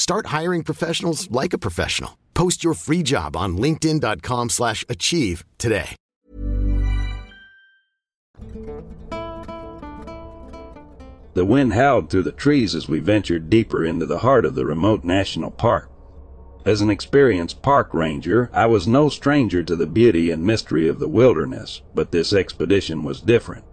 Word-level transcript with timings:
Start 0.00 0.28
hiring 0.28 0.62
professionals 0.62 1.30
like 1.30 1.52
a 1.52 1.58
professional. 1.58 2.16
Post 2.32 2.64
your 2.64 2.72
free 2.72 3.02
job 3.02 3.36
on 3.36 3.58
linkedin.com 3.58 4.48
slash 4.48 4.82
achieve 4.88 5.44
today. 5.58 5.94
The 11.34 11.44
wind 11.44 11.74
howled 11.74 12.08
through 12.08 12.22
the 12.22 12.32
trees 12.32 12.74
as 12.74 12.88
we 12.88 12.98
ventured 12.98 13.50
deeper 13.50 13.84
into 13.84 14.06
the 14.06 14.20
heart 14.20 14.46
of 14.46 14.54
the 14.54 14.64
remote 14.64 15.04
national 15.04 15.50
park. 15.50 15.90
As 16.64 16.80
an 16.80 16.88
experienced 16.88 17.60
park 17.60 17.92
ranger, 17.92 18.48
I 18.54 18.64
was 18.64 18.88
no 18.88 19.10
stranger 19.10 19.62
to 19.62 19.76
the 19.76 19.86
beauty 19.86 20.30
and 20.30 20.42
mystery 20.42 20.88
of 20.88 20.98
the 20.98 21.08
wilderness, 21.08 21.82
but 21.94 22.10
this 22.10 22.32
expedition 22.32 23.02
was 23.04 23.20
different. 23.20 23.66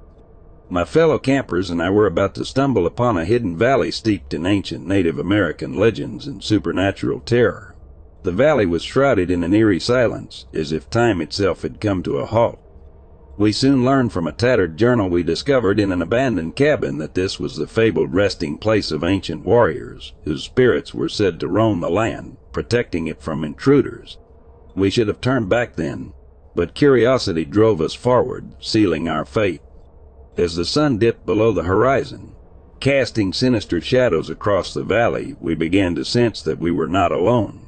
My 0.69 0.83
fellow 0.83 1.17
campers 1.17 1.69
and 1.69 1.81
I 1.81 1.89
were 1.89 2.07
about 2.07 2.35
to 2.35 2.44
stumble 2.44 2.85
upon 2.85 3.17
a 3.17 3.23
hidden 3.23 3.57
valley 3.57 3.89
steeped 3.89 4.33
in 4.33 4.45
ancient 4.45 4.85
Native 4.85 5.17
American 5.17 5.73
legends 5.73 6.28
and 6.28 6.44
supernatural 6.44 7.22
terror. 7.22 7.75
The 8.23 8.33
valley 8.33 8.66
was 8.66 8.83
shrouded 8.83 9.31
in 9.31 9.44
an 9.44 9.53
eerie 9.53 9.79
silence, 9.79 10.45
as 10.53 10.73
if 10.73 10.89
time 10.89 11.22
itself 11.22 11.61
had 11.61 11.79
come 11.79 12.03
to 12.03 12.17
a 12.17 12.25
halt. 12.25 12.59
We 13.38 13.53
soon 13.53 13.85
learned 13.85 14.11
from 14.11 14.27
a 14.27 14.33
tattered 14.33 14.75
journal 14.75 15.09
we 15.09 15.23
discovered 15.23 15.79
in 15.79 15.91
an 15.94 16.01
abandoned 16.01 16.56
cabin 16.56 16.97
that 16.97 17.13
this 17.13 17.39
was 17.39 17.56
the 17.56 17.67
fabled 17.67 18.13
resting 18.13 18.57
place 18.57 18.91
of 18.91 19.03
ancient 19.03 19.45
warriors, 19.45 20.13
whose 20.25 20.44
spirits 20.44 20.94
were 20.94 21.07
said 21.07 21.39
to 21.39 21.47
roam 21.47 21.79
the 21.79 21.89
land, 21.89 22.35
protecting 22.51 23.07
it 23.07 23.22
from 23.22 23.45
intruders. 23.45 24.17
We 24.75 24.89
should 24.89 25.07
have 25.07 25.22
turned 25.22 25.47
back 25.47 25.75
then, 25.75 26.13
but 26.56 26.73
curiosity 26.73 27.45
drove 27.45 27.79
us 27.79 27.94
forward, 27.94 28.56
sealing 28.59 29.07
our 29.07 29.23
fate. 29.23 29.61
As 30.37 30.55
the 30.55 30.65
sun 30.65 30.99
dipped 30.99 31.25
below 31.25 31.51
the 31.51 31.63
horizon, 31.63 32.33
casting 32.79 33.33
sinister 33.33 33.81
shadows 33.81 34.29
across 34.29 34.71
the 34.71 34.83
valley, 34.83 35.35
we 35.41 35.55
began 35.55 35.95
to 35.95 36.05
sense 36.05 36.43
that 36.43 36.59
we 36.59 36.69
were 36.69 36.87
not 36.87 37.11
alone. 37.11 37.61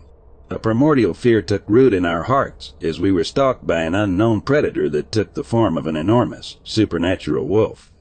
A 0.51 0.59
primordial 0.59 1.15
fear 1.15 1.41
took 1.41 1.63
root 1.67 1.95
in 1.95 2.05
our 2.05 2.23
hearts 2.23 2.75
as 2.81 2.99
we 2.99 3.11
were 3.11 3.23
stalked 3.23 3.65
by 3.65 3.81
an 3.81 3.95
unknown 3.95 4.41
predator 4.41 4.87
that 4.89 5.11
took 5.11 5.33
the 5.33 5.43
form 5.43 5.77
of 5.77 5.87
an 5.87 5.95
enormous, 5.95 6.57
supernatural 6.63 7.47
wolf. 7.47 7.91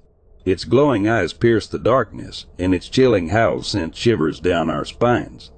Its 0.44 0.64
glowing 0.64 1.08
eyes 1.08 1.32
pierced 1.32 1.72
the 1.72 1.78
darkness, 1.78 2.46
and 2.58 2.74
its 2.74 2.88
chilling 2.88 3.28
howls 3.28 3.68
sent 3.68 3.96
shivers 3.96 4.38
down 4.38 4.68
our 4.68 4.84
spines. 4.84 5.50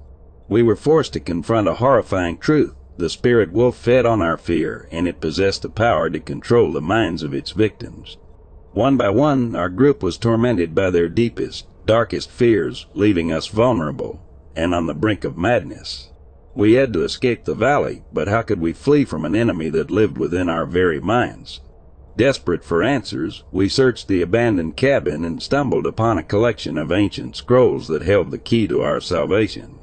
We 0.47 0.63
were 0.63 0.75
forced 0.75 1.13
to 1.13 1.19
confront 1.19 1.67
a 1.67 1.75
horrifying 1.75 2.37
truth. 2.37 2.75
The 2.97 3.09
spirit 3.09 3.51
wolf 3.51 3.77
fed 3.77 4.05
on 4.05 4.21
our 4.21 4.37
fear, 4.37 4.87
and 4.91 5.07
it 5.07 5.21
possessed 5.21 5.61
the 5.61 5.69
power 5.69 6.09
to 6.09 6.19
control 6.19 6.71
the 6.71 6.81
minds 6.81 7.23
of 7.23 7.33
its 7.33 7.51
victims. 7.51 8.17
One 8.73 8.95
by 8.95 9.09
one, 9.09 9.53
our 9.53 9.67
group 9.67 10.01
was 10.01 10.17
tormented 10.17 10.73
by 10.73 10.91
their 10.91 11.09
deepest, 11.09 11.67
darkest 11.85 12.31
fears, 12.31 12.85
leaving 12.93 13.29
us 13.29 13.47
vulnerable 13.47 14.21
and 14.55 14.73
on 14.73 14.87
the 14.87 14.93
brink 14.93 15.25
of 15.25 15.37
madness. 15.37 16.09
We 16.55 16.73
had 16.73 16.93
to 16.93 17.03
escape 17.03 17.43
the 17.43 17.53
valley, 17.53 18.03
but 18.13 18.29
how 18.29 18.43
could 18.43 18.61
we 18.61 18.71
flee 18.71 19.03
from 19.03 19.25
an 19.25 19.35
enemy 19.35 19.69
that 19.69 19.91
lived 19.91 20.17
within 20.17 20.47
our 20.47 20.65
very 20.65 21.01
minds? 21.01 21.59
Desperate 22.15 22.63
for 22.63 22.81
answers, 22.81 23.43
we 23.51 23.67
searched 23.67 24.07
the 24.07 24.21
abandoned 24.21 24.77
cabin 24.77 25.25
and 25.25 25.41
stumbled 25.41 25.85
upon 25.85 26.17
a 26.17 26.23
collection 26.23 26.77
of 26.77 26.93
ancient 26.93 27.35
scrolls 27.35 27.89
that 27.89 28.03
held 28.03 28.31
the 28.31 28.37
key 28.37 28.67
to 28.67 28.81
our 28.81 29.01
salvation. 29.01 29.79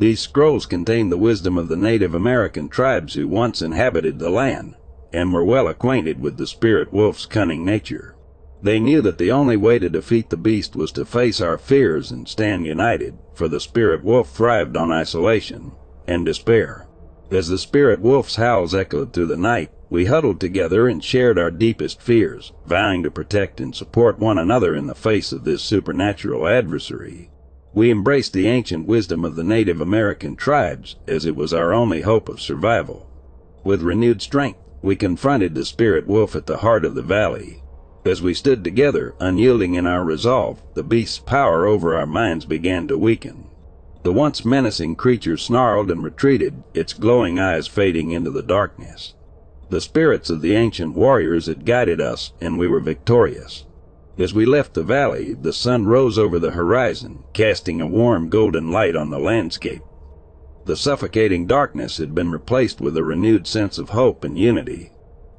These 0.00 0.20
scrolls 0.20 0.66
contained 0.66 1.12
the 1.12 1.16
wisdom 1.16 1.56
of 1.56 1.68
the 1.68 1.76
Native 1.76 2.14
American 2.14 2.68
tribes 2.68 3.14
who 3.14 3.28
once 3.28 3.62
inhabited 3.62 4.18
the 4.18 4.30
land 4.30 4.74
and 5.12 5.32
were 5.32 5.44
well 5.44 5.68
acquainted 5.68 6.20
with 6.20 6.36
the 6.36 6.48
spirit 6.48 6.92
wolf's 6.92 7.26
cunning 7.26 7.64
nature. 7.64 8.16
They 8.64 8.80
knew 8.80 9.02
that 9.02 9.18
the 9.18 9.30
only 9.30 9.58
way 9.58 9.78
to 9.78 9.90
defeat 9.90 10.30
the 10.30 10.38
beast 10.38 10.74
was 10.74 10.90
to 10.92 11.04
face 11.04 11.38
our 11.42 11.58
fears 11.58 12.10
and 12.10 12.26
stand 12.26 12.64
united, 12.64 13.18
for 13.34 13.46
the 13.46 13.60
spirit 13.60 14.02
wolf 14.02 14.30
thrived 14.30 14.74
on 14.74 14.90
isolation 14.90 15.72
and 16.08 16.24
despair. 16.24 16.86
As 17.30 17.48
the 17.48 17.58
spirit 17.58 18.00
wolf's 18.00 18.36
howls 18.36 18.74
echoed 18.74 19.12
through 19.12 19.26
the 19.26 19.36
night, 19.36 19.70
we 19.90 20.06
huddled 20.06 20.40
together 20.40 20.88
and 20.88 21.04
shared 21.04 21.38
our 21.38 21.50
deepest 21.50 22.00
fears, 22.00 22.54
vowing 22.66 23.02
to 23.02 23.10
protect 23.10 23.60
and 23.60 23.74
support 23.74 24.18
one 24.18 24.38
another 24.38 24.74
in 24.74 24.86
the 24.86 24.94
face 24.94 25.30
of 25.30 25.44
this 25.44 25.62
supernatural 25.62 26.48
adversary. 26.48 27.30
We 27.74 27.90
embraced 27.90 28.32
the 28.32 28.46
ancient 28.46 28.86
wisdom 28.86 29.26
of 29.26 29.36
the 29.36 29.44
Native 29.44 29.82
American 29.82 30.36
tribes 30.36 30.96
as 31.06 31.26
it 31.26 31.36
was 31.36 31.52
our 31.52 31.74
only 31.74 32.00
hope 32.00 32.30
of 32.30 32.40
survival. 32.40 33.10
With 33.62 33.82
renewed 33.82 34.22
strength, 34.22 34.60
we 34.80 34.96
confronted 34.96 35.54
the 35.54 35.66
spirit 35.66 36.06
wolf 36.06 36.34
at 36.34 36.46
the 36.46 36.58
heart 36.58 36.86
of 36.86 36.94
the 36.94 37.02
valley. 37.02 37.60
As 38.04 38.20
we 38.20 38.34
stood 38.34 38.62
together, 38.62 39.14
unyielding 39.18 39.74
in 39.74 39.86
our 39.86 40.04
resolve, 40.04 40.62
the 40.74 40.82
beast's 40.82 41.18
power 41.18 41.66
over 41.66 41.96
our 41.96 42.06
minds 42.06 42.44
began 42.44 42.86
to 42.88 42.98
weaken. 42.98 43.46
The 44.02 44.12
once 44.12 44.44
menacing 44.44 44.96
creature 44.96 45.38
snarled 45.38 45.90
and 45.90 46.04
retreated, 46.04 46.62
its 46.74 46.92
glowing 46.92 47.38
eyes 47.38 47.66
fading 47.66 48.10
into 48.10 48.30
the 48.30 48.42
darkness. 48.42 49.14
The 49.70 49.80
spirits 49.80 50.28
of 50.28 50.42
the 50.42 50.54
ancient 50.54 50.94
warriors 50.94 51.46
had 51.46 51.64
guided 51.64 52.02
us, 52.02 52.34
and 52.42 52.58
we 52.58 52.68
were 52.68 52.80
victorious. 52.80 53.64
As 54.18 54.34
we 54.34 54.44
left 54.44 54.74
the 54.74 54.82
valley, 54.82 55.32
the 55.32 55.54
sun 55.54 55.86
rose 55.86 56.18
over 56.18 56.38
the 56.38 56.50
horizon, 56.50 57.24
casting 57.32 57.80
a 57.80 57.86
warm 57.86 58.28
golden 58.28 58.70
light 58.70 58.94
on 58.94 59.08
the 59.08 59.18
landscape. 59.18 59.82
The 60.66 60.76
suffocating 60.76 61.46
darkness 61.46 61.96
had 61.96 62.14
been 62.14 62.30
replaced 62.30 62.82
with 62.82 62.98
a 62.98 63.02
renewed 63.02 63.46
sense 63.46 63.78
of 63.78 63.90
hope 63.90 64.24
and 64.24 64.38
unity. 64.38 64.92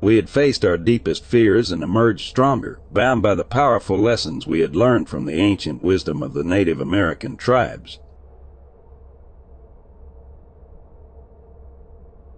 We 0.06 0.18
had 0.18 0.30
faced 0.30 0.63
our 0.63 0.78
deepest 0.78 1.25
fears 1.25 1.72
and 1.72 1.81
emerged 1.81 2.30
stronger, 2.30 2.80
bound 2.92 3.24
by 3.24 3.34
the 3.34 3.44
powerful 3.44 3.98
lessons 3.98 4.46
we 4.46 4.60
had 4.60 4.75
learned 4.75 5.10
from 5.10 5.25
the 5.25 5.34
ancient 5.34 5.84
wisdom 5.84 6.22
of 6.22 6.36
the 6.36 6.44
Native 6.44 6.80
American 6.80 7.36
tribes. 7.38 7.98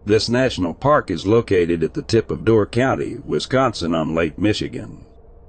This 0.05 0.29
national 0.29 0.75
park 0.75 1.11
is 1.11 1.27
located 1.27 1.83
at 1.83 1.93
the 1.93 2.01
tip 2.01 2.31
of 2.31 2.45
Door 2.45 2.67
County, 2.67 3.17
Wisconsin 3.25 3.93
on 3.93 4.15
Lake 4.15 4.39
Michigan. 4.39 5.03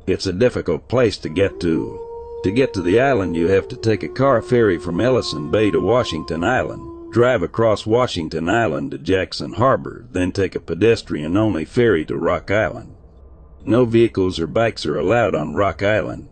It's 0.09 0.26
a 0.26 0.32
difficult 0.32 0.88
place 0.88 1.19
to 1.19 1.29
get 1.29 1.61
to. 1.61 2.05
To 2.43 2.50
get 2.50 2.75
to 2.75 2.82
the 2.82 2.99
island, 2.99 3.37
you 3.37 3.47
have 3.47 3.69
to 3.69 3.76
take 3.76 4.03
a 4.03 4.09
car 4.09 4.43
ferry 4.43 4.81
from 4.81 5.00
Ellison 5.00 5.53
Bay 5.53 5.71
to 5.71 5.79
Washington 5.79 6.43
Island, 6.43 6.98
drive 7.10 7.43
across 7.43 7.87
Washington 7.87 8.49
Island 8.49 8.90
to 8.90 8.99
Jackson 8.99 9.55
Harbor, 9.55 10.06
then 10.12 10.31
take 10.32 10.55
a 10.55 10.60
pedestrian-only 10.60 11.64
ferry 11.64 12.05
to 12.05 12.16
Rock 12.16 12.50
Island. 12.50 12.94
No 13.64 13.84
vehicles 13.84 14.38
or 14.38 14.46
bikes 14.46 14.87
are 14.87 14.99
allowed 14.99 15.34
on 15.34 15.55
Rock 15.55 15.82
Island. 15.82 16.28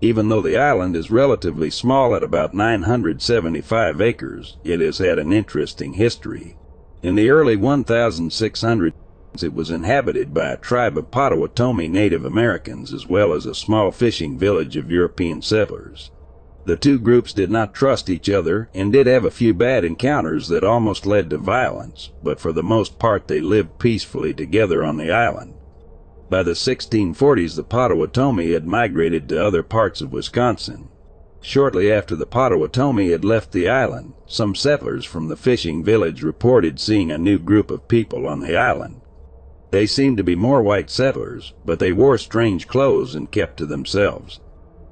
Even 0.00 0.28
though 0.28 0.42
the 0.42 0.56
island 0.56 0.96
is 0.96 1.10
relatively 1.10 1.70
small 1.70 2.14
at 2.14 2.22
about 2.24 2.54
975 2.54 4.00
acres, 4.00 4.56
it 4.64 4.80
has 4.80 4.98
had 4.98 5.18
an 5.18 5.32
interesting 5.32 5.94
history. 5.94 6.56
In 7.02 7.14
the 7.14 7.30
early 7.30 7.56
1600s, 7.56 8.92
it 9.40 9.54
was 9.54 9.70
inhabited 9.70 10.34
by 10.34 10.50
a 10.50 10.56
tribe 10.56 10.98
of 10.98 11.10
Potawatomi 11.10 11.88
Native 11.88 12.24
Americans 12.24 12.92
as 12.92 13.06
well 13.06 13.32
as 13.32 13.46
a 13.46 13.54
small 13.54 13.90
fishing 13.90 14.38
village 14.38 14.76
of 14.76 14.90
European 14.90 15.40
settlers. 15.40 16.10
The 16.64 16.76
two 16.76 16.98
groups 16.98 17.32
did 17.32 17.50
not 17.50 17.74
trust 17.74 18.08
each 18.08 18.30
other 18.30 18.68
and 18.72 18.92
did 18.92 19.06
have 19.06 19.24
a 19.24 19.30
few 19.30 19.52
bad 19.52 19.84
encounters 19.84 20.48
that 20.48 20.64
almost 20.64 21.06
led 21.06 21.30
to 21.30 21.38
violence, 21.38 22.10
but 22.22 22.38
for 22.38 22.52
the 22.52 22.62
most 22.62 22.98
part 22.98 23.28
they 23.28 23.40
lived 23.40 23.78
peacefully 23.78 24.32
together 24.32 24.84
on 24.84 24.96
the 24.96 25.10
island. 25.10 25.54
By 26.30 26.42
the 26.42 26.52
1640s, 26.52 27.56
the 27.56 27.64
Potawatomi 27.64 28.52
had 28.52 28.66
migrated 28.66 29.28
to 29.28 29.44
other 29.44 29.62
parts 29.62 30.00
of 30.00 30.12
Wisconsin, 30.12 30.88
Shortly 31.44 31.90
after 31.90 32.14
the 32.14 32.24
Potawatomi 32.24 33.10
had 33.10 33.24
left 33.24 33.50
the 33.50 33.68
island, 33.68 34.12
some 34.26 34.54
settlers 34.54 35.04
from 35.04 35.26
the 35.26 35.36
fishing 35.36 35.82
village 35.82 36.22
reported 36.22 36.78
seeing 36.78 37.10
a 37.10 37.18
new 37.18 37.36
group 37.36 37.68
of 37.72 37.88
people 37.88 38.28
on 38.28 38.38
the 38.38 38.56
island. 38.56 39.00
They 39.72 39.86
seemed 39.86 40.18
to 40.18 40.22
be 40.22 40.36
more 40.36 40.62
white 40.62 40.88
settlers, 40.88 41.52
but 41.66 41.80
they 41.80 41.92
wore 41.92 42.16
strange 42.16 42.68
clothes 42.68 43.16
and 43.16 43.28
kept 43.28 43.56
to 43.56 43.66
themselves. 43.66 44.38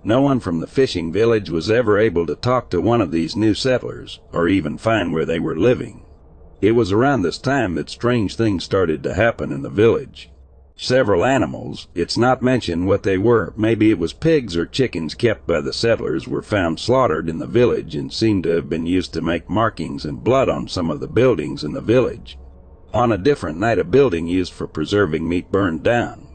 No 0.02 0.20
one 0.20 0.40
from 0.40 0.60
the 0.60 0.66
fishing 0.66 1.12
village 1.12 1.50
was 1.50 1.70
ever 1.70 1.98
able 1.98 2.26
to 2.26 2.34
talk 2.34 2.70
to 2.70 2.80
one 2.80 3.00
of 3.00 3.10
these 3.10 3.36
new 3.36 3.54
settlers, 3.54 4.20
or 4.32 4.48
even 4.48 4.78
find 4.78 5.12
where 5.12 5.26
they 5.26 5.38
were 5.38 5.56
living. 5.56 6.02
It 6.60 6.72
was 6.72 6.92
around 6.92 7.22
this 7.22 7.38
time 7.38 7.74
that 7.74 7.90
strange 7.90 8.36
things 8.36 8.64
started 8.64 9.02
to 9.02 9.14
happen 9.14 9.52
in 9.52 9.62
the 9.62 9.70
village 9.70 10.30
several 10.80 11.26
animals, 11.26 11.88
it's 11.94 12.16
not 12.16 12.40
mentioned 12.40 12.86
what 12.86 13.02
they 13.02 13.18
were, 13.18 13.52
maybe 13.54 13.90
it 13.90 13.98
was 13.98 14.14
pigs 14.14 14.56
or 14.56 14.64
chickens 14.64 15.14
kept 15.14 15.46
by 15.46 15.60
the 15.60 15.74
settlers, 15.74 16.26
were 16.26 16.40
found 16.40 16.80
slaughtered 16.80 17.28
in 17.28 17.38
the 17.38 17.46
village 17.46 17.94
and 17.94 18.10
seemed 18.10 18.42
to 18.42 18.48
have 18.48 18.68
been 18.68 18.86
used 18.86 19.12
to 19.12 19.20
make 19.20 19.50
markings 19.50 20.06
and 20.06 20.24
blood 20.24 20.48
on 20.48 20.66
some 20.66 20.90
of 20.90 21.00
the 21.00 21.06
buildings 21.06 21.62
in 21.62 21.72
the 21.72 21.82
village. 21.82 22.38
On 22.94 23.12
a 23.12 23.18
different 23.18 23.58
night, 23.58 23.78
a 23.78 23.84
building 23.84 24.26
used 24.26 24.54
for 24.54 24.66
preserving 24.66 25.28
meat 25.28 25.52
burned 25.52 25.82
down. 25.82 26.26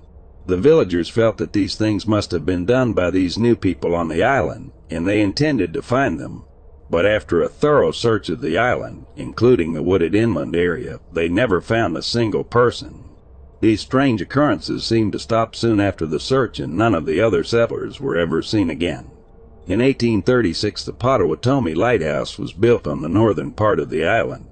The 0.47 0.57
villagers 0.57 1.09
felt 1.09 1.38
that 1.38 1.53
these 1.53 1.75
things 1.75 2.07
must 2.07 2.31
have 2.31 2.45
been 2.45 2.65
done 2.65 2.94
by 2.94 3.09
these 3.09 3.38
new 3.38 3.56
people 3.56 3.95
on 3.95 4.09
the 4.09 4.24
island, 4.24 4.71
and 4.92 5.07
they 5.07 5.21
intended 5.21 5.74
to 5.74 5.81
find 5.81 6.19
them. 6.19 6.44
But 6.89 7.06
after 7.06 7.42
a 7.42 7.50
thorough 7.50 7.92
search 7.92 8.30
of 8.30 8.42
the 8.42 8.57
island, 8.57 9.07
including 9.15 9.74
the 9.74 9.81
wooded 9.81 10.13
inland 10.13 10.56
area, 10.56 11.00
they 11.12 11.27
never 11.27 11.62
found 11.62 11.97
a 11.97 12.03
single 12.03 12.44
person. 12.44 13.06
These 13.59 13.81
strange 13.81 14.21
occurrences 14.21 14.83
seemed 14.83 15.13
to 15.13 15.19
stop 15.19 15.56
soon 15.56 15.80
after 15.80 16.06
the 16.06 16.19
search, 16.19 16.59
and 16.59 16.77
none 16.77 16.94
of 16.94 17.07
the 17.07 17.19
other 17.19 17.44
settlers 17.44 18.00
were 18.00 18.15
ever 18.15 18.44
seen 18.44 18.69
again. 18.69 19.09
In 19.65 19.80
1836, 19.80 20.86
the 20.86 20.94
Potawatomi 20.94 21.74
Lighthouse 21.74 22.38
was 22.38 22.53
built 22.53 22.86
on 22.86 23.01
the 23.01 23.09
northern 23.09 23.51
part 23.51 23.80
of 23.80 23.89
the 23.89 24.06
island. 24.06 24.45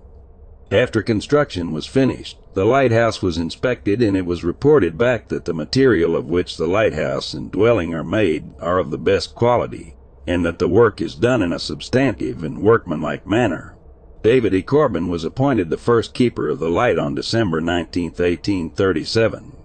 After 0.72 1.04
construction 1.04 1.72
was 1.72 1.86
finished, 1.86 2.40
the 2.54 2.66
lighthouse 2.66 3.22
was 3.22 3.38
inspected 3.38 4.02
and 4.02 4.16
it 4.16 4.26
was 4.26 4.44
reported 4.44 4.98
back 4.98 5.28
that 5.30 5.46
the 5.46 5.54
material 5.54 6.16
of 6.16 6.26
which 6.26 6.58
the 6.58 6.68
lighthouse 6.68 7.34
and 7.34 7.52
dwelling 7.52 7.94
are 7.94 8.04
made 8.04 8.54
are 8.60 8.80
of 8.80 8.92
the 8.92 8.98
best 8.98 9.34
quality, 9.34 9.96
and 10.28 10.46
that 10.46 10.60
the 10.60 10.68
work 10.68 11.02
is 11.02 11.16
done 11.16 11.42
in 11.42 11.52
a 11.52 11.60
substantive 11.60 12.44
and 12.44 12.62
workmanlike 12.62 13.26
manner. 13.26 13.76
David 14.24 14.54
E. 14.54 14.62
Corbin 14.62 15.10
was 15.10 15.26
appointed 15.26 15.70
the 15.70 15.78
first 15.78 16.14
keeper 16.14 16.48
of 16.48 16.60
the 16.60 16.70
light 16.70 16.98
on 16.98 17.14
December 17.14 17.60
19, 17.60 18.12
1837. 18.12 19.58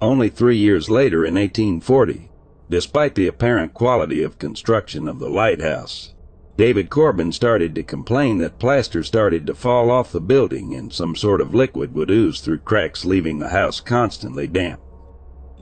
Only 0.00 0.28
three 0.28 0.56
years 0.56 0.88
later, 0.88 1.24
in 1.24 1.34
1840, 1.34 2.30
despite 2.70 3.14
the 3.16 3.26
apparent 3.26 3.74
quality 3.74 4.22
of 4.22 4.38
construction 4.38 5.08
of 5.08 5.18
the 5.18 5.28
lighthouse, 5.28 6.13
David 6.56 6.88
Corbin 6.88 7.32
started 7.32 7.74
to 7.74 7.82
complain 7.82 8.38
that 8.38 8.60
plaster 8.60 9.02
started 9.02 9.44
to 9.48 9.54
fall 9.54 9.90
off 9.90 10.12
the 10.12 10.20
building 10.20 10.72
and 10.74 10.92
some 10.92 11.16
sort 11.16 11.40
of 11.40 11.52
liquid 11.52 11.92
would 11.94 12.10
ooze 12.10 12.40
through 12.40 12.58
cracks, 12.58 13.04
leaving 13.04 13.40
the 13.40 13.48
house 13.48 13.80
constantly 13.80 14.46
damp. 14.46 14.80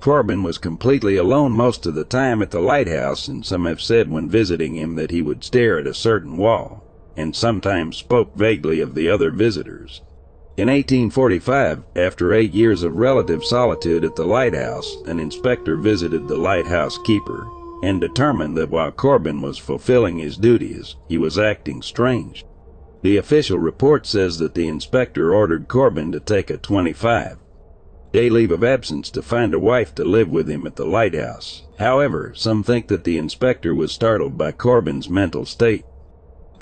Corbin 0.00 0.42
was 0.42 0.58
completely 0.58 1.16
alone 1.16 1.52
most 1.52 1.86
of 1.86 1.94
the 1.94 2.04
time 2.04 2.42
at 2.42 2.50
the 2.50 2.60
lighthouse, 2.60 3.26
and 3.26 3.46
some 3.46 3.64
have 3.64 3.80
said 3.80 4.10
when 4.10 4.28
visiting 4.28 4.74
him 4.74 4.96
that 4.96 5.10
he 5.10 5.22
would 5.22 5.42
stare 5.44 5.78
at 5.78 5.86
a 5.86 5.94
certain 5.94 6.36
wall 6.36 6.84
and 7.16 7.34
sometimes 7.34 7.96
spoke 7.96 8.34
vaguely 8.36 8.80
of 8.80 8.94
the 8.94 9.08
other 9.08 9.30
visitors. 9.30 10.02
In 10.58 10.68
1845, 10.68 11.84
after 11.96 12.34
eight 12.34 12.52
years 12.52 12.82
of 12.82 12.96
relative 12.96 13.42
solitude 13.42 14.04
at 14.04 14.16
the 14.16 14.26
lighthouse, 14.26 14.94
an 15.06 15.18
inspector 15.20 15.76
visited 15.76 16.28
the 16.28 16.36
lighthouse 16.36 16.98
keeper 16.98 17.46
and 17.82 18.00
determined 18.00 18.56
that 18.56 18.70
while 18.70 18.92
Corbin 18.92 19.42
was 19.42 19.58
fulfilling 19.58 20.18
his 20.18 20.36
duties, 20.36 20.96
he 21.08 21.18
was 21.18 21.38
acting 21.38 21.82
strange. 21.82 22.44
The 23.02 23.16
official 23.16 23.58
report 23.58 24.06
says 24.06 24.38
that 24.38 24.54
the 24.54 24.68
inspector 24.68 25.34
ordered 25.34 25.68
Corbin 25.68 26.12
to 26.12 26.20
take 26.20 26.50
a 26.50 26.56
25 26.56 27.38
day 28.12 28.28
leave 28.30 28.52
of 28.52 28.62
absence 28.62 29.10
to 29.10 29.22
find 29.22 29.54
a 29.54 29.58
wife 29.58 29.94
to 29.94 30.04
live 30.04 30.28
with 30.28 30.48
him 30.48 30.66
at 30.66 30.76
the 30.76 30.84
lighthouse. 30.84 31.62
However, 31.78 32.32
some 32.36 32.62
think 32.62 32.88
that 32.88 33.04
the 33.04 33.18
inspector 33.18 33.74
was 33.74 33.90
startled 33.90 34.38
by 34.38 34.52
Corbin's 34.52 35.08
mental 35.08 35.44
state 35.44 35.84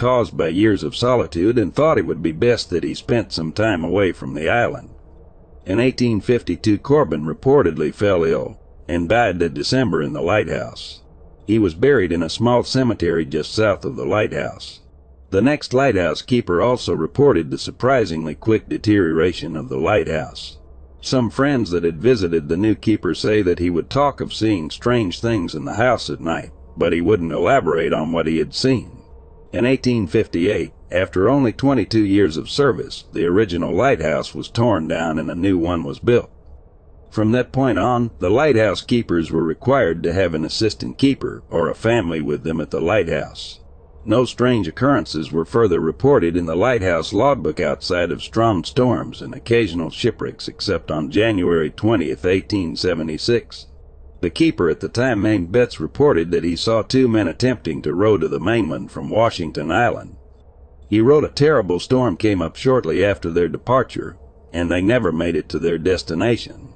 caused 0.01 0.35
by 0.35 0.49
years 0.49 0.83
of 0.83 0.97
solitude 0.97 1.59
and 1.59 1.75
thought 1.75 1.99
it 1.99 2.07
would 2.07 2.23
be 2.23 2.33
best 2.33 2.71
that 2.71 2.83
he 2.83 2.95
spent 2.95 3.31
some 3.31 3.53
time 3.53 3.85
away 3.85 4.11
from 4.13 4.33
the 4.33 4.49
island. 4.49 4.89
In 5.67 5.77
1852, 5.77 6.79
Corbin 6.79 7.25
reportedly 7.27 7.93
fell 7.93 8.25
ill 8.25 8.59
and 8.89 9.11
died 9.11 9.39
that 9.41 9.53
December 9.53 10.01
in 10.03 10.15
the 10.15 10.23
lighthouse. 10.23 11.03
He 11.51 11.59
was 11.59 11.75
buried 11.75 12.13
in 12.13 12.23
a 12.23 12.29
small 12.29 12.63
cemetery 12.63 13.27
just 13.27 13.53
south 13.53 13.85
of 13.85 13.97
the 13.97 14.05
lighthouse. 14.05 14.83
The 15.31 15.43
next 15.43 15.75
lighthouse 15.75 16.23
keeper 16.23 16.63
also 16.63 16.95
reported 16.95 17.51
the 17.51 17.59
surprisingly 17.59 18.37
quick 18.37 18.69
deterioration 18.69 19.57
of 19.57 19.69
the 19.69 19.77
lighthouse. 19.77 20.59
Some 21.01 21.29
friends 21.29 21.73
that 21.73 21.83
had 21.83 22.01
visited 22.01 22.49
the 22.49 22.57
new 22.57 22.77
keeper 22.77 23.17
say 23.17 23.43
that 23.43 23.59
he 23.59 23.69
would 23.69 23.91
talk 23.91 24.21
of 24.21 24.33
seeing 24.33 24.71
strange 24.71 25.19
things 25.21 25.57
in 25.57 25.65
the 25.65 25.75
house 25.75 26.09
at 26.09 26.21
night, 26.21 26.53
but 26.77 26.93
he 26.93 27.01
wouldn't 27.01 27.33
elaborate 27.33 27.93
on 27.93 28.13
what 28.13 28.29
he 28.29 28.39
had 28.39 28.55
seen. 28.55 29.03
In 29.53 29.65
1858, 29.65 30.71
after 30.93 31.29
only 31.29 31.53
22 31.53 32.05
years 32.05 32.37
of 32.37 32.49
service, 32.49 33.07
the 33.13 33.25
original 33.25 33.75
lighthouse 33.75 34.37
was 34.37 34.49
torn 34.49 34.87
down 34.87 35.19
and 35.19 35.29
a 35.29 35.35
new 35.35 35.59
one 35.59 35.83
was 35.83 35.99
built. 35.99 36.31
From 37.11 37.33
that 37.33 37.51
point 37.51 37.77
on, 37.77 38.13
the 38.21 38.31
lighthouse 38.31 38.83
keepers 38.83 39.33
were 39.33 39.43
required 39.43 40.03
to 40.05 40.13
have 40.13 40.33
an 40.33 40.45
assistant 40.45 40.97
keeper 40.97 41.43
or 41.51 41.69
a 41.69 41.75
family 41.75 42.21
with 42.21 42.45
them 42.45 42.61
at 42.61 42.71
the 42.71 42.81
lighthouse. 42.81 43.59
No 44.05 44.25
strange 44.25 44.69
occurrences 44.69 45.33
were 45.33 45.45
further 45.45 45.81
reported 45.81 46.37
in 46.37 46.47
the 46.47 46.55
lighthouse 46.55 47.13
logbook 47.13 47.59
outside 47.59 48.13
of 48.13 48.23
strong 48.23 48.63
storms 48.63 49.21
and 49.21 49.35
occasional 49.35 49.91
shipwrecks 49.91 50.47
except 50.47 50.91
on 50.91 51.11
January 51.11 51.71
20th, 51.71 52.25
1876. 52.25 53.67
The 54.21 54.31
keeper 54.31 54.71
at 54.71 54.81
the 54.81 54.89
time 54.89 55.21
named 55.21 55.51
Betts 55.51 55.81
reported 55.81 56.31
that 56.31 56.45
he 56.45 56.55
saw 56.55 56.83
two 56.83 57.09
men 57.09 57.27
attempting 57.27 57.83
to 57.83 57.93
row 57.93 58.19
to 58.19 58.29
the 58.29 58.41
mainland 58.41 58.93
from 58.93 59.11
Washington 59.11 59.73
Island. 59.73 60.17
He 60.89 61.01
wrote 61.01 61.25
a 61.25 61.29
terrible 61.29 61.81
storm 61.81 62.17
came 62.17 62.41
up 62.41 62.55
shortly 62.55 63.05
after 63.05 63.31
their 63.31 63.49
departure, 63.49 64.17
and 64.53 64.71
they 64.71 64.81
never 64.81 65.11
made 65.11 65.35
it 65.37 65.49
to 65.49 65.59
their 65.59 65.79
destination. 65.79 66.69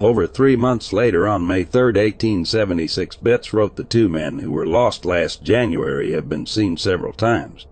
Over 0.00 0.26
three 0.26 0.56
months 0.56 0.92
later, 0.92 1.28
on 1.28 1.46
May 1.46 1.62
3, 1.62 1.84
1876, 1.84 3.16
Betts 3.16 3.52
wrote 3.52 3.76
the 3.76 3.84
two 3.84 4.08
men 4.08 4.40
who 4.40 4.50
were 4.50 4.66
lost 4.66 5.04
last 5.04 5.44
January 5.44 6.12
have 6.12 6.28
been 6.28 6.46
seen 6.46 6.76
several 6.76 7.12
times, 7.12 7.66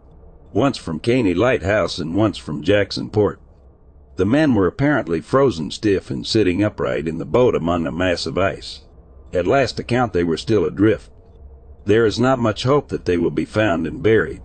once 0.52 0.78
from 0.78 1.00
Caney 1.00 1.34
Lighthouse 1.34 1.98
and 1.98 2.14
once 2.14 2.38
from 2.38 2.62
Jacksonport. 2.62 3.38
The 4.16 4.24
men 4.24 4.54
were 4.54 4.68
apparently 4.68 5.20
frozen 5.20 5.72
stiff 5.72 6.10
and 6.10 6.24
sitting 6.24 6.62
upright 6.62 7.08
in 7.08 7.18
the 7.18 7.24
boat 7.24 7.56
among 7.56 7.86
a 7.86 7.92
mass 7.92 8.24
of 8.24 8.38
ice. 8.38 8.82
At 9.32 9.46
last 9.46 9.80
account 9.80 10.12
they 10.12 10.22
were 10.22 10.36
still 10.36 10.64
adrift. 10.64 11.10
There 11.86 12.06
is 12.06 12.20
not 12.20 12.38
much 12.38 12.62
hope 12.62 12.88
that 12.90 13.04
they 13.04 13.16
will 13.16 13.30
be 13.30 13.44
found 13.44 13.86
and 13.86 14.00
buried. 14.00 14.42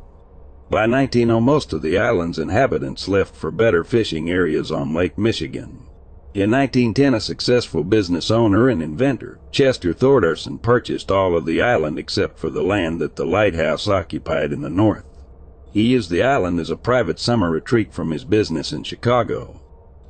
By 0.71 0.87
1900 0.87 1.41
most 1.41 1.73
of 1.73 1.83
the 1.83 1.97
island's 1.97 2.39
inhabitants 2.39 3.07
left 3.07 3.35
for 3.35 3.51
better 3.51 3.83
fishing 3.83 4.31
areas 4.31 4.71
on 4.71 4.93
Lake 4.93 5.17
Michigan. 5.17 5.86
In 6.37 6.51
1910, 6.51 7.15
a 7.15 7.19
successful 7.19 7.83
business 7.83 8.29
owner 8.29 8.69
and 8.69 8.83
inventor, 8.83 9.39
Chester 9.51 9.91
Thordarson, 9.91 10.61
purchased 10.61 11.09
all 11.09 11.35
of 11.35 11.47
the 11.47 11.63
island 11.63 11.97
except 11.97 12.37
for 12.37 12.51
the 12.51 12.61
land 12.61 13.01
that 13.01 13.15
the 13.15 13.25
lighthouse 13.25 13.87
occupied 13.87 14.53
in 14.53 14.61
the 14.61 14.69
north. 14.69 15.03
He 15.73 15.81
used 15.81 16.11
the 16.11 16.21
island 16.21 16.59
as 16.59 16.69
a 16.69 16.77
private 16.77 17.17
summer 17.17 17.49
retreat 17.49 17.91
from 17.91 18.11
his 18.11 18.23
business 18.23 18.71
in 18.71 18.83
Chicago. 18.83 19.59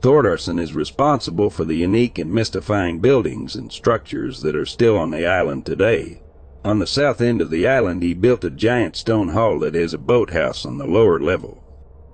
Thordarson 0.01 0.59
is 0.59 0.75
responsible 0.75 1.49
for 1.49 1.63
the 1.63 1.77
unique 1.77 2.19
and 2.19 2.33
mystifying 2.33 2.99
buildings 2.99 3.55
and 3.55 3.71
structures 3.71 4.41
that 4.41 4.53
are 4.53 4.65
still 4.65 4.97
on 4.97 5.11
the 5.11 5.25
island 5.25 5.65
today. 5.65 6.23
On 6.61 6.79
the 6.79 6.87
south 6.87 7.21
end 7.21 7.39
of 7.39 7.51
the 7.51 7.65
island, 7.65 8.03
he 8.03 8.13
built 8.13 8.43
a 8.43 8.49
giant 8.49 8.97
stone 8.97 9.29
hall 9.29 9.59
that 9.59 9.75
has 9.75 9.93
a 9.93 9.97
boathouse 9.97 10.65
on 10.65 10.77
the 10.77 10.87
lower 10.87 11.21
level. 11.21 11.63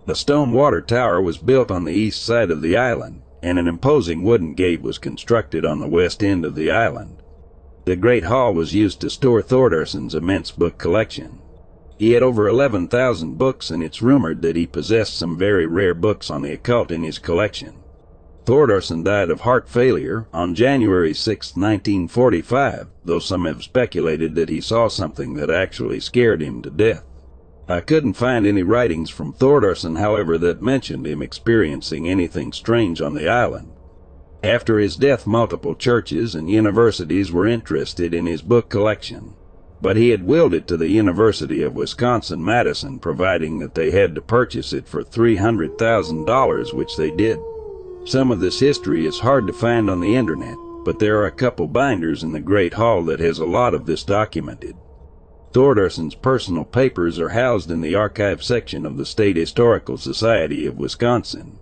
The 0.06 0.16
stone 0.16 0.52
water 0.52 0.82
tower 0.82 1.20
was 1.20 1.40
built 1.40 1.72
on 1.72 1.86
the 1.86 1.94
east 1.94 2.24
side 2.24 2.52
of 2.52 2.62
the 2.62 2.78
island, 2.78 3.24
and 3.44 3.60
an 3.60 3.68
imposing 3.68 4.24
wooden 4.24 4.54
gate 4.54 4.82
was 4.82 4.98
constructed 4.98 5.66
on 5.66 5.80
the 5.80 5.88
west 5.88 6.24
end 6.24 6.46
of 6.46 6.56
the 6.56 6.72
island. 6.72 7.22
The 7.86 7.98
great 7.98 8.24
hall 8.24 8.54
was 8.54 8.74
used 8.74 9.02
to 9.02 9.10
store 9.10 9.42
Thordarson's 9.42 10.16
immense 10.16 10.50
book 10.50 10.78
collection. 10.78 11.40
He 11.98 12.14
had 12.14 12.24
over 12.24 12.48
11,000 12.48 13.38
books, 13.38 13.70
and 13.70 13.84
it's 13.84 14.02
rumored 14.02 14.42
that 14.42 14.56
he 14.56 14.66
possessed 14.66 15.18
some 15.18 15.38
very 15.38 15.66
rare 15.66 15.94
books 15.94 16.32
on 16.32 16.42
the 16.42 16.54
occult 16.54 16.90
in 16.90 17.04
his 17.04 17.20
collection. 17.20 17.76
Thordarson 18.46 19.04
died 19.04 19.30
of 19.30 19.42
heart 19.42 19.68
failure 19.70 20.28
on 20.34 20.56
January 20.56 21.14
6, 21.14 21.56
1945, 21.56 22.88
though 23.04 23.20
some 23.20 23.46
have 23.46 23.64
speculated 23.64 24.36
that 24.36 24.50
he 24.50 24.62
saw 24.62 24.88
something 24.88 25.34
that 25.36 25.50
actually 25.50 26.00
scared 26.00 26.42
him 26.42 26.62
to 26.62 26.70
death. 26.70 27.04
I 27.68 27.80
couldn't 27.80 28.14
find 28.14 28.46
any 28.46 28.64
writings 28.64 29.10
from 29.10 29.34
Thordarson, 29.34 29.98
however, 29.98 30.38
that 30.38 30.62
mentioned 30.62 31.08
him 31.08 31.22
experiencing 31.22 32.10
anything 32.10 32.52
strange 32.52 33.02
on 33.02 33.14
the 33.14 33.30
island. 33.30 33.72
After 34.44 34.80
his 34.80 34.98
death, 34.98 35.26
multiple 35.26 35.74
churches 35.74 36.36
and 36.36 36.50
universities 36.50 37.32
were 37.32 37.48
interested 37.48 38.14
in 38.14 38.26
his 38.26 38.42
book 38.42 38.68
collection, 38.68 39.36
but 39.82 39.96
he 39.96 40.10
had 40.10 40.28
willed 40.28 40.54
it 40.54 40.68
to 40.68 40.76
the 40.76 40.90
University 40.90 41.64
of 41.64 41.76
Wisconsin 41.76 42.44
Madison, 42.44 43.00
providing 43.00 43.60
that 43.60 43.76
they 43.76 43.92
had 43.92 44.14
to 44.16 44.22
purchase 44.22 44.74
it 44.74 44.86
for 44.86 45.02
$300,000, 45.02 46.74
which 46.74 46.98
they 46.98 47.12
did. 47.12 47.40
Some 48.04 48.32
of 48.32 48.42
this 48.42 48.60
history 48.60 49.06
is 49.06 49.20
hard 49.20 49.48
to 49.48 49.54
find 49.54 49.90
on 49.90 50.02
the 50.02 50.16
internet, 50.16 50.58
but 50.84 51.00
there 51.00 51.20
are 51.20 51.28
a 51.28 51.32
couple 51.32 51.68
binders 51.68 52.24
in 52.24 52.34
the 52.34 52.42
Great 52.42 52.74
Hall 52.74 53.02
that 53.04 53.22
has 53.22 53.40
a 53.40 53.46
lot 53.46 53.74
of 53.74 53.86
this 53.86 54.04
documented. 54.04 54.76
Thordarson's 55.54 56.16
personal 56.16 56.66
papers 56.66 57.20
are 57.20 57.30
housed 57.30 57.70
in 57.70 57.82
the 57.82 57.94
archive 57.94 58.44
section 58.44 58.88
of 58.88 58.98
the 58.98 59.06
State 59.06 59.36
Historical 59.36 59.98
Society 59.98 60.66
of 60.66 60.80
Wisconsin. 60.80 61.60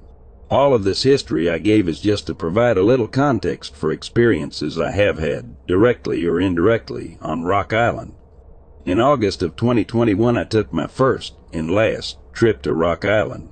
All 0.50 0.74
of 0.74 0.86
this 0.86 1.04
history 1.04 1.50
I 1.50 1.58
gave 1.58 1.90
is 1.90 2.00
just 2.00 2.26
to 2.28 2.34
provide 2.34 2.78
a 2.78 2.84
little 2.84 3.10
context 3.10 3.76
for 3.76 3.92
experiences 3.92 4.80
I 4.80 4.92
have 4.92 5.20
had, 5.20 5.58
directly 5.68 6.26
or 6.26 6.40
indirectly, 6.40 7.18
on 7.22 7.44
Rock 7.44 7.74
Island. 7.74 8.14
In 8.86 9.02
August 9.02 9.44
of 9.44 9.58
2021, 9.58 10.38
I 10.38 10.46
took 10.46 10.72
my 10.72 10.88
first 10.88 11.34
and 11.52 11.70
last 11.70 12.18
trip 12.32 12.62
to 12.62 12.74
Rock 12.74 13.04
Island. 13.04 13.50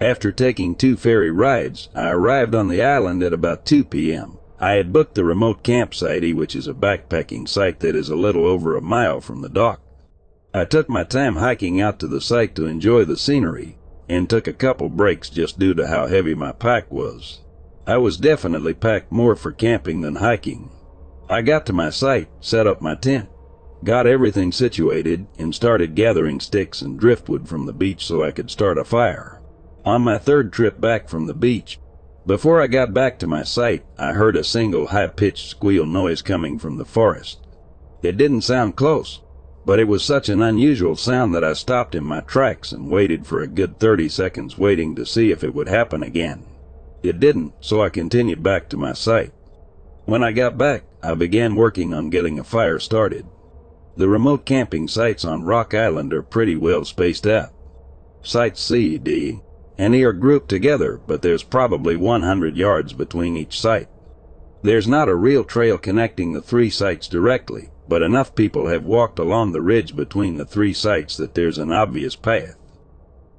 After 0.00 0.30
taking 0.30 0.76
two 0.76 0.96
ferry 0.96 1.32
rides, 1.32 1.88
I 1.96 2.10
arrived 2.10 2.54
on 2.54 2.68
the 2.68 2.82
island 2.82 3.24
at 3.24 3.32
about 3.32 3.66
2 3.66 3.84
p.m. 3.84 4.38
I 4.64 4.76
had 4.76 4.94
booked 4.94 5.14
the 5.14 5.26
remote 5.26 5.62
campsite, 5.62 6.34
which 6.34 6.56
is 6.56 6.66
a 6.66 6.72
backpacking 6.72 7.46
site 7.46 7.80
that 7.80 7.94
is 7.94 8.08
a 8.08 8.16
little 8.16 8.46
over 8.46 8.74
a 8.74 8.80
mile 8.80 9.20
from 9.20 9.42
the 9.42 9.50
dock. 9.50 9.82
I 10.54 10.64
took 10.64 10.88
my 10.88 11.04
time 11.04 11.36
hiking 11.36 11.82
out 11.82 11.98
to 11.98 12.08
the 12.08 12.22
site 12.22 12.54
to 12.54 12.64
enjoy 12.64 13.04
the 13.04 13.18
scenery, 13.18 13.76
and 14.08 14.26
took 14.26 14.48
a 14.48 14.54
couple 14.54 14.88
breaks 14.88 15.28
just 15.28 15.58
due 15.58 15.74
to 15.74 15.88
how 15.88 16.06
heavy 16.06 16.34
my 16.34 16.50
pack 16.50 16.90
was. 16.90 17.42
I 17.86 17.98
was 17.98 18.16
definitely 18.16 18.72
packed 18.72 19.12
more 19.12 19.36
for 19.36 19.52
camping 19.52 20.00
than 20.00 20.14
hiking. 20.14 20.70
I 21.28 21.42
got 21.42 21.66
to 21.66 21.74
my 21.74 21.90
site, 21.90 22.30
set 22.40 22.66
up 22.66 22.80
my 22.80 22.94
tent, 22.94 23.28
got 23.84 24.06
everything 24.06 24.50
situated, 24.50 25.26
and 25.38 25.54
started 25.54 25.94
gathering 25.94 26.40
sticks 26.40 26.80
and 26.80 26.98
driftwood 26.98 27.46
from 27.46 27.66
the 27.66 27.74
beach 27.74 28.06
so 28.06 28.24
I 28.24 28.30
could 28.30 28.50
start 28.50 28.78
a 28.78 28.84
fire. 28.84 29.42
On 29.84 30.00
my 30.00 30.16
third 30.16 30.54
trip 30.54 30.80
back 30.80 31.10
from 31.10 31.26
the 31.26 31.34
beach, 31.34 31.78
before 32.26 32.60
I 32.60 32.66
got 32.66 32.94
back 32.94 33.18
to 33.18 33.26
my 33.26 33.42
site, 33.42 33.84
I 33.98 34.12
heard 34.12 34.36
a 34.36 34.44
single 34.44 34.88
high-pitched 34.88 35.48
squeal 35.48 35.86
noise 35.86 36.22
coming 36.22 36.58
from 36.58 36.78
the 36.78 36.84
forest. 36.84 37.40
It 38.02 38.16
didn't 38.16 38.42
sound 38.42 38.76
close, 38.76 39.20
but 39.66 39.78
it 39.78 39.88
was 39.88 40.02
such 40.02 40.28
an 40.28 40.42
unusual 40.42 40.96
sound 40.96 41.34
that 41.34 41.44
I 41.44 41.52
stopped 41.52 41.94
in 41.94 42.04
my 42.04 42.20
tracks 42.20 42.72
and 42.72 42.90
waited 42.90 43.26
for 43.26 43.40
a 43.40 43.46
good 43.46 43.78
30 43.78 44.08
seconds 44.08 44.58
waiting 44.58 44.94
to 44.94 45.06
see 45.06 45.30
if 45.30 45.42
it 45.42 45.54
would 45.54 45.68
happen 45.68 46.02
again. 46.02 46.44
It 47.02 47.20
didn't, 47.20 47.52
so 47.60 47.82
I 47.82 47.88
continued 47.90 48.42
back 48.42 48.68
to 48.70 48.76
my 48.76 48.92
site. 48.92 49.32
When 50.06 50.22
I 50.22 50.32
got 50.32 50.58
back, 50.58 50.84
I 51.02 51.14
began 51.14 51.54
working 51.54 51.92
on 51.92 52.10
getting 52.10 52.38
a 52.38 52.44
fire 52.44 52.78
started. 52.78 53.26
The 53.96 54.08
remote 54.08 54.44
camping 54.44 54.88
sites 54.88 55.24
on 55.24 55.44
Rock 55.44 55.72
Island 55.72 56.12
are 56.12 56.22
pretty 56.22 56.56
well 56.56 56.84
spaced 56.84 57.26
out. 57.26 57.52
Sites 58.22 58.60
C, 58.60 58.98
D, 58.98 59.40
and 59.76 59.94
E 59.94 60.04
are 60.04 60.12
grouped 60.12 60.48
together, 60.48 61.00
but 61.06 61.22
there's 61.22 61.42
probably 61.42 61.96
100 61.96 62.56
yards 62.56 62.92
between 62.92 63.36
each 63.36 63.60
site. 63.60 63.88
There's 64.62 64.86
not 64.86 65.08
a 65.08 65.14
real 65.14 65.44
trail 65.44 65.78
connecting 65.78 66.32
the 66.32 66.40
three 66.40 66.70
sites 66.70 67.08
directly, 67.08 67.70
but 67.88 68.02
enough 68.02 68.34
people 68.34 68.68
have 68.68 68.84
walked 68.84 69.18
along 69.18 69.52
the 69.52 69.60
ridge 69.60 69.96
between 69.96 70.36
the 70.36 70.44
three 70.44 70.72
sites 70.72 71.16
that 71.16 71.34
there's 71.34 71.58
an 71.58 71.72
obvious 71.72 72.16
path. 72.16 72.56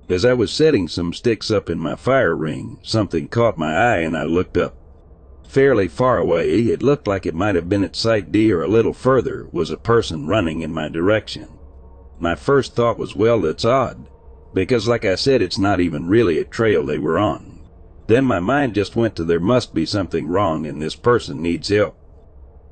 As 0.07 0.23
I 0.23 0.33
was 0.33 0.51
setting 0.51 0.87
some 0.87 1.13
sticks 1.13 1.49
up 1.49 1.69
in 1.69 1.79
my 1.79 1.95
fire 1.95 2.35
ring, 2.35 2.77
something 2.83 3.27
caught 3.27 3.57
my 3.57 3.75
eye 3.75 3.99
and 3.99 4.15
I 4.15 4.23
looked 4.23 4.57
up. 4.57 4.75
Fairly 5.47 5.87
far 5.87 6.17
away, 6.17 6.49
it 6.49 6.83
looked 6.83 7.07
like 7.07 7.25
it 7.25 7.33
might 7.33 7.55
have 7.55 7.69
been 7.69 7.83
at 7.83 7.95
Site 7.95 8.31
D 8.31 8.51
or 8.51 8.61
a 8.61 8.67
little 8.67 8.93
further, 8.93 9.47
was 9.51 9.71
a 9.71 9.77
person 9.77 10.27
running 10.27 10.61
in 10.61 10.73
my 10.73 10.89
direction. 10.89 11.47
My 12.19 12.35
first 12.35 12.75
thought 12.75 12.99
was, 12.99 13.15
well, 13.15 13.41
that's 13.41 13.65
odd 13.65 14.05
because 14.55 14.87
like 14.87 15.03
I 15.03 15.15
said, 15.15 15.41
it's 15.41 15.59
not 15.59 15.81
even 15.81 16.07
really 16.07 16.39
a 16.39 16.45
trail 16.45 16.85
they 16.85 16.97
were 16.97 17.19
on. 17.19 17.59
Then 18.07 18.23
my 18.23 18.39
mind 18.39 18.73
just 18.73 18.95
went 18.95 19.15
to 19.17 19.25
there 19.25 19.39
must 19.39 19.73
be 19.73 19.85
something 19.85 20.27
wrong 20.27 20.65
and 20.65 20.81
this 20.81 20.95
person 20.95 21.41
needs 21.41 21.67
help. 21.67 21.97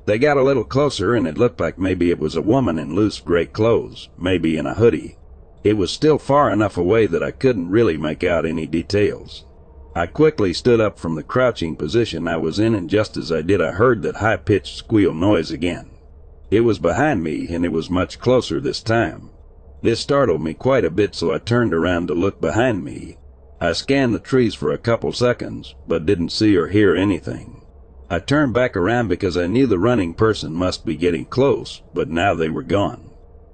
They 0.06 0.18
got 0.18 0.38
a 0.38 0.42
little 0.42 0.64
closer 0.64 1.14
and 1.14 1.28
it 1.28 1.38
looked 1.38 1.60
like 1.60 1.78
maybe 1.78 2.10
it 2.10 2.18
was 2.18 2.36
a 2.36 2.42
woman 2.42 2.78
in 2.78 2.94
loose 2.94 3.20
gray 3.20 3.46
clothes, 3.46 4.08
maybe 4.18 4.56
in 4.56 4.66
a 4.66 4.74
hoodie. 4.74 5.18
It 5.62 5.74
was 5.74 5.90
still 5.90 6.18
far 6.18 6.50
enough 6.50 6.78
away 6.78 7.06
that 7.06 7.22
I 7.22 7.30
couldn't 7.30 7.70
really 7.70 7.98
make 7.98 8.24
out 8.24 8.46
any 8.46 8.66
details. 8.66 9.44
I 9.94 10.06
quickly 10.06 10.52
stood 10.54 10.80
up 10.80 10.98
from 10.98 11.16
the 11.16 11.22
crouching 11.22 11.76
position 11.76 12.26
I 12.26 12.38
was 12.38 12.58
in 12.58 12.74
and 12.74 12.88
just 12.88 13.16
as 13.16 13.30
I 13.30 13.42
did 13.42 13.60
I 13.60 13.72
heard 13.72 14.02
that 14.02 14.16
high-pitched 14.16 14.76
squeal 14.76 15.12
noise 15.12 15.50
again. 15.50 15.90
It 16.50 16.60
was 16.60 16.78
behind 16.78 17.22
me 17.22 17.46
and 17.50 17.64
it 17.64 17.72
was 17.72 17.90
much 17.90 18.18
closer 18.18 18.58
this 18.58 18.82
time. 18.82 19.30
This 19.84 20.00
startled 20.00 20.40
me 20.40 20.54
quite 20.54 20.86
a 20.86 20.90
bit, 20.90 21.14
so 21.14 21.30
I 21.30 21.36
turned 21.36 21.74
around 21.74 22.08
to 22.08 22.14
look 22.14 22.40
behind 22.40 22.82
me. 22.82 23.18
I 23.60 23.74
scanned 23.74 24.14
the 24.14 24.18
trees 24.18 24.54
for 24.54 24.72
a 24.72 24.78
couple 24.78 25.12
seconds, 25.12 25.74
but 25.86 26.06
didn't 26.06 26.32
see 26.32 26.56
or 26.56 26.68
hear 26.68 26.96
anything. 26.96 27.60
I 28.08 28.20
turned 28.20 28.54
back 28.54 28.78
around 28.78 29.08
because 29.08 29.36
I 29.36 29.46
knew 29.46 29.66
the 29.66 29.78
running 29.78 30.14
person 30.14 30.54
must 30.54 30.86
be 30.86 30.96
getting 30.96 31.26
close, 31.26 31.82
but 31.92 32.08
now 32.08 32.32
they 32.32 32.48
were 32.48 32.62
gone. 32.62 33.10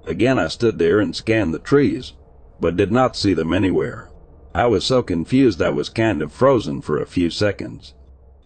Again 0.07 0.39
I 0.39 0.47
stood 0.47 0.79
there 0.79 1.01
and 1.01 1.17
scanned 1.17 1.53
the 1.53 1.59
trees, 1.59 2.13
but 2.61 2.77
did 2.77 2.93
not 2.93 3.17
see 3.17 3.35
them 3.35 3.53
anywhere. 3.53 4.13
I 4.55 4.67
was 4.67 4.85
so 4.85 5.03
confused 5.03 5.61
I 5.61 5.71
was 5.71 5.89
kind 5.89 6.23
of 6.23 6.31
frozen 6.31 6.81
for 6.81 7.03
a 7.03 7.07
few 7.07 7.31
seconds. 7.31 7.95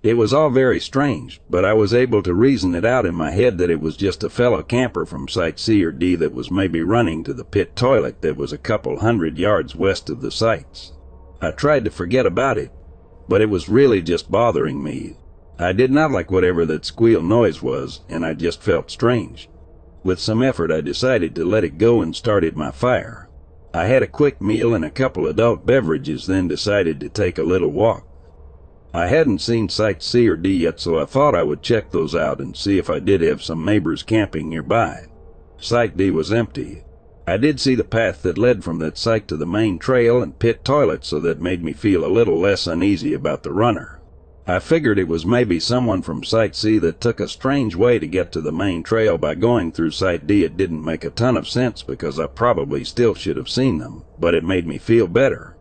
It 0.04 0.18
was 0.18 0.34
all 0.34 0.50
very 0.50 0.80
strange, 0.80 1.40
but 1.49 1.64
I 1.64 1.73
was 1.73 1.94
able 1.94 2.23
to 2.25 2.34
reason 2.34 2.75
it 2.75 2.84
out 2.84 3.06
in 3.06 3.14
my 3.14 3.30
head 3.30 3.56
that 3.56 3.70
it 3.70 3.80
was 3.80 3.96
just 3.96 4.23
a 4.23 4.28
fellow 4.28 4.62
camper 4.62 5.06
from 5.06 5.28
Site 5.28 5.58
C 5.58 5.82
or 5.82 5.92
D 5.92 6.14
that 6.16 6.34
was 6.34 6.50
maybe 6.50 6.82
running 6.82 7.25
to 7.25 7.32
the 7.32 7.42
pit 7.42 7.75
toilet 7.75 8.20
that 8.20 8.37
was 8.37 8.52
a 8.52 8.58
couple 8.58 8.99
hundred 8.99 9.38
yards 9.38 9.75
west 9.75 10.11
of 10.11 10.20
the 10.20 10.30
sites. 10.30 10.92
I 11.40 11.52
tried 11.52 11.87
to 11.87 11.90
forget 11.90 12.26
about 12.26 12.58
it, 12.58 12.70
but 13.30 13.40
it 13.40 13.49
was 13.49 13.70
really 13.70 14.02
just 14.02 14.30
bothering 14.30 14.84
me. 14.84 15.16
I 15.58 15.73
did 15.73 15.90
not 15.90 16.11
like 16.11 16.30
whatever 16.30 16.66
that 16.66 16.84
squeal 16.84 17.23
noise 17.23 17.62
was, 17.62 18.02
and 18.06 18.26
I 18.26 18.34
just 18.34 18.61
felt 18.62 18.90
strange. 18.90 19.49
With 20.02 20.20
some 20.20 20.42
effort, 20.42 20.70
I 20.70 20.82
decided 20.82 21.34
to 21.37 21.46
let 21.46 21.64
it 21.64 21.78
go 21.78 22.02
and 22.02 22.14
started 22.14 22.58
my 22.58 22.73
fire. 22.73 23.30
I 23.73 23.87
had 23.87 24.02
a 24.02 24.06
quick 24.06 24.42
meal 24.42 24.75
and 24.75 24.84
a 24.84 24.90
couple 24.90 25.26
adult 25.26 25.64
beverages, 25.64 26.26
then 26.26 26.46
decided 26.46 27.00
to 27.00 27.08
take 27.08 27.38
a 27.38 27.42
little 27.42 27.70
walk. 27.70 28.06
I 28.97 29.09
hadn't 29.09 29.41
seen 29.41 29.69
Site 29.69 30.05
C 30.05 30.29
or 30.29 30.37
D 30.37 30.55
yet, 30.55 30.79
so 30.79 31.01
I 31.01 31.05
thought 31.05 31.35
I 31.35 31.43
would 31.43 31.63
check 31.63 31.91
those 31.91 32.15
out 32.15 32.39
and 32.39 32.57
see 32.57 32.79
if 32.79 32.89
I 32.89 33.01
did 33.01 33.23
have 33.23 33.43
some 33.43 33.65
neighbors 33.65 34.05
camping 34.05 34.49
nearby. 34.49 35.07
Site 35.59 35.97
D 35.97 36.13
was 36.13 36.33
empty. 36.33 36.85
I 37.27 37.37
did 37.37 37.59
see 37.59 37.75
the 37.75 37.83
path 37.83 38.23
that 38.23 38.39
led 38.39 38.63
from 38.63 38.79
that 38.79 38.97
site 38.97 39.27
to 39.29 39.37
the 39.37 39.47
main 39.47 39.81
trail 39.81 40.23
and 40.23 40.39
pit 40.39 40.65
toilet, 40.65 41.05
so 41.05 41.19
that 41.19 41.41
made 41.41 41.65
me 41.65 41.73
feel 41.73 42.05
a 42.05 42.07
little 42.07 42.39
less 42.39 42.69
uneasy 42.69 43.15
about 43.15 43.43
the 43.43 43.53
runner. 43.53 44.01
I 44.47 44.61
figured 44.61 45.01
it 45.01 45.09
was 45.09 45.27
maybe 45.27 45.59
someone 45.59 46.03
from 46.03 46.23
Site 46.23 46.55
C 46.55 46.79
that 46.79 47.01
took 47.01 47.19
a 47.19 47.27
strange 47.27 47.75
way 47.75 47.99
to 47.99 48.07
get 48.07 48.31
to 48.31 48.41
the 48.41 48.53
main 48.53 48.85
trail 48.85 49.19
by 49.19 49.35
going 49.35 49.73
through 49.73 49.91
Site 49.91 50.29
D. 50.29 50.45
It 50.45 50.57
didn't 50.57 50.85
make 50.85 51.03
a 51.03 51.11
ton 51.11 51.37
of 51.37 51.49
sense 51.49 51.83
because 51.83 52.21
I 52.21 52.29
probably 52.29 52.85
still 52.85 53.15
should 53.15 53.39
have 53.39 53.49
seen 53.49 53.79
them, 53.79 54.05
but 54.21 54.35
it 54.35 54.45
made 54.45 54.69
me 54.69 54.79
feel 54.79 55.09
better. 55.09 55.53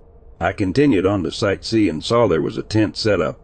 I 0.43 0.51
continued 0.51 1.05
on 1.05 1.23
to 1.23 1.31
Site 1.31 1.63
C 1.63 1.87
and 1.87 2.03
saw 2.03 2.27
there 2.27 2.41
was 2.41 2.57
a 2.57 2.63
tent 2.63 2.97
set 2.97 3.21
up. 3.21 3.39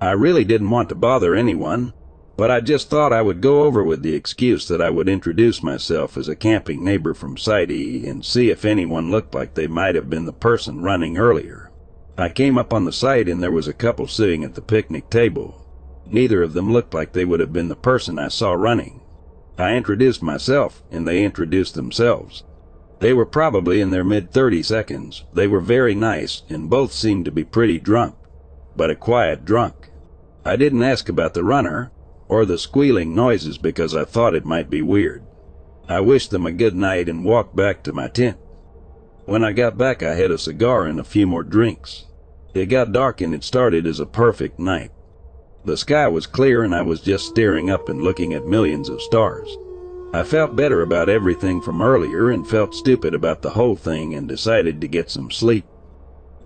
I 0.00 0.12
really 0.12 0.44
didn't 0.44 0.70
want 0.70 0.88
to 0.90 0.94
bother 0.94 1.34
anyone, 1.34 1.92
but 2.36 2.52
I 2.52 2.60
just 2.60 2.88
thought 2.88 3.12
I 3.12 3.20
would 3.20 3.40
go 3.40 3.64
over 3.64 3.82
with 3.82 4.04
the 4.04 4.14
excuse 4.14 4.68
that 4.68 4.80
I 4.80 4.90
would 4.90 5.08
introduce 5.08 5.60
myself 5.60 6.16
as 6.16 6.28
a 6.28 6.36
camping 6.36 6.84
neighbor 6.84 7.14
from 7.14 7.36
Site 7.36 7.72
E 7.72 8.06
and 8.06 8.24
see 8.24 8.48
if 8.48 8.64
anyone 8.64 9.10
looked 9.10 9.34
like 9.34 9.54
they 9.54 9.66
might 9.66 9.96
have 9.96 10.08
been 10.08 10.24
the 10.24 10.32
person 10.32 10.82
running 10.82 11.18
earlier. 11.18 11.72
I 12.16 12.28
came 12.28 12.56
up 12.56 12.72
on 12.72 12.84
the 12.84 12.92
site 12.92 13.28
and 13.28 13.42
there 13.42 13.50
was 13.50 13.66
a 13.66 13.72
couple 13.72 14.06
sitting 14.06 14.44
at 14.44 14.54
the 14.54 14.62
picnic 14.62 15.10
table. 15.10 15.66
Neither 16.06 16.44
of 16.44 16.52
them 16.52 16.72
looked 16.72 16.94
like 16.94 17.12
they 17.12 17.24
would 17.24 17.40
have 17.40 17.52
been 17.52 17.66
the 17.66 17.74
person 17.74 18.20
I 18.20 18.28
saw 18.28 18.52
running. 18.52 19.00
I 19.58 19.74
introduced 19.74 20.22
myself 20.22 20.80
and 20.92 21.08
they 21.08 21.24
introduced 21.24 21.74
themselves. 21.74 22.44
They 23.00 23.14
were 23.14 23.26
probably 23.26 23.80
in 23.80 23.90
their 23.90 24.04
mid 24.04 24.30
30 24.30 24.62
seconds. 24.62 25.24
They 25.32 25.48
were 25.48 25.60
very 25.60 25.94
nice, 25.94 26.42
and 26.50 26.68
both 26.68 26.92
seemed 26.92 27.24
to 27.24 27.32
be 27.32 27.44
pretty 27.44 27.78
drunk, 27.78 28.14
but 28.76 28.90
a 28.90 28.94
quiet 28.94 29.46
drunk. 29.46 29.90
I 30.44 30.56
didn't 30.56 30.82
ask 30.82 31.08
about 31.08 31.32
the 31.32 31.42
runner 31.42 31.92
or 32.28 32.44
the 32.44 32.58
squealing 32.58 33.14
noises 33.14 33.56
because 33.56 33.96
I 33.96 34.04
thought 34.04 34.34
it 34.34 34.44
might 34.44 34.68
be 34.68 34.82
weird. 34.82 35.24
I 35.88 36.00
wished 36.00 36.30
them 36.30 36.46
a 36.46 36.52
good 36.52 36.76
night 36.76 37.08
and 37.08 37.24
walked 37.24 37.56
back 37.56 37.82
to 37.84 37.92
my 37.92 38.08
tent. 38.08 38.36
When 39.24 39.42
I 39.42 39.52
got 39.52 39.78
back, 39.78 40.02
I 40.02 40.14
had 40.14 40.30
a 40.30 40.38
cigar 40.38 40.86
and 40.86 41.00
a 41.00 41.04
few 41.04 41.26
more 41.26 41.42
drinks. 41.42 42.04
It 42.52 42.66
got 42.66 42.92
dark 42.92 43.20
and 43.20 43.34
it 43.34 43.44
started 43.44 43.86
as 43.86 43.98
a 43.98 44.06
perfect 44.06 44.58
night. 44.58 44.92
The 45.64 45.76
sky 45.76 46.08
was 46.08 46.26
clear 46.26 46.62
and 46.62 46.74
I 46.74 46.82
was 46.82 47.00
just 47.00 47.26
staring 47.26 47.70
up 47.70 47.88
and 47.88 48.02
looking 48.02 48.34
at 48.34 48.46
millions 48.46 48.88
of 48.88 49.00
stars. 49.00 49.56
I 50.12 50.24
felt 50.24 50.56
better 50.56 50.82
about 50.82 51.08
everything 51.08 51.60
from 51.60 51.80
earlier 51.80 52.30
and 52.30 52.46
felt 52.46 52.74
stupid 52.74 53.14
about 53.14 53.42
the 53.42 53.50
whole 53.50 53.76
thing 53.76 54.14
and 54.14 54.26
decided 54.26 54.80
to 54.80 54.88
get 54.88 55.08
some 55.08 55.30
sleep. 55.30 55.64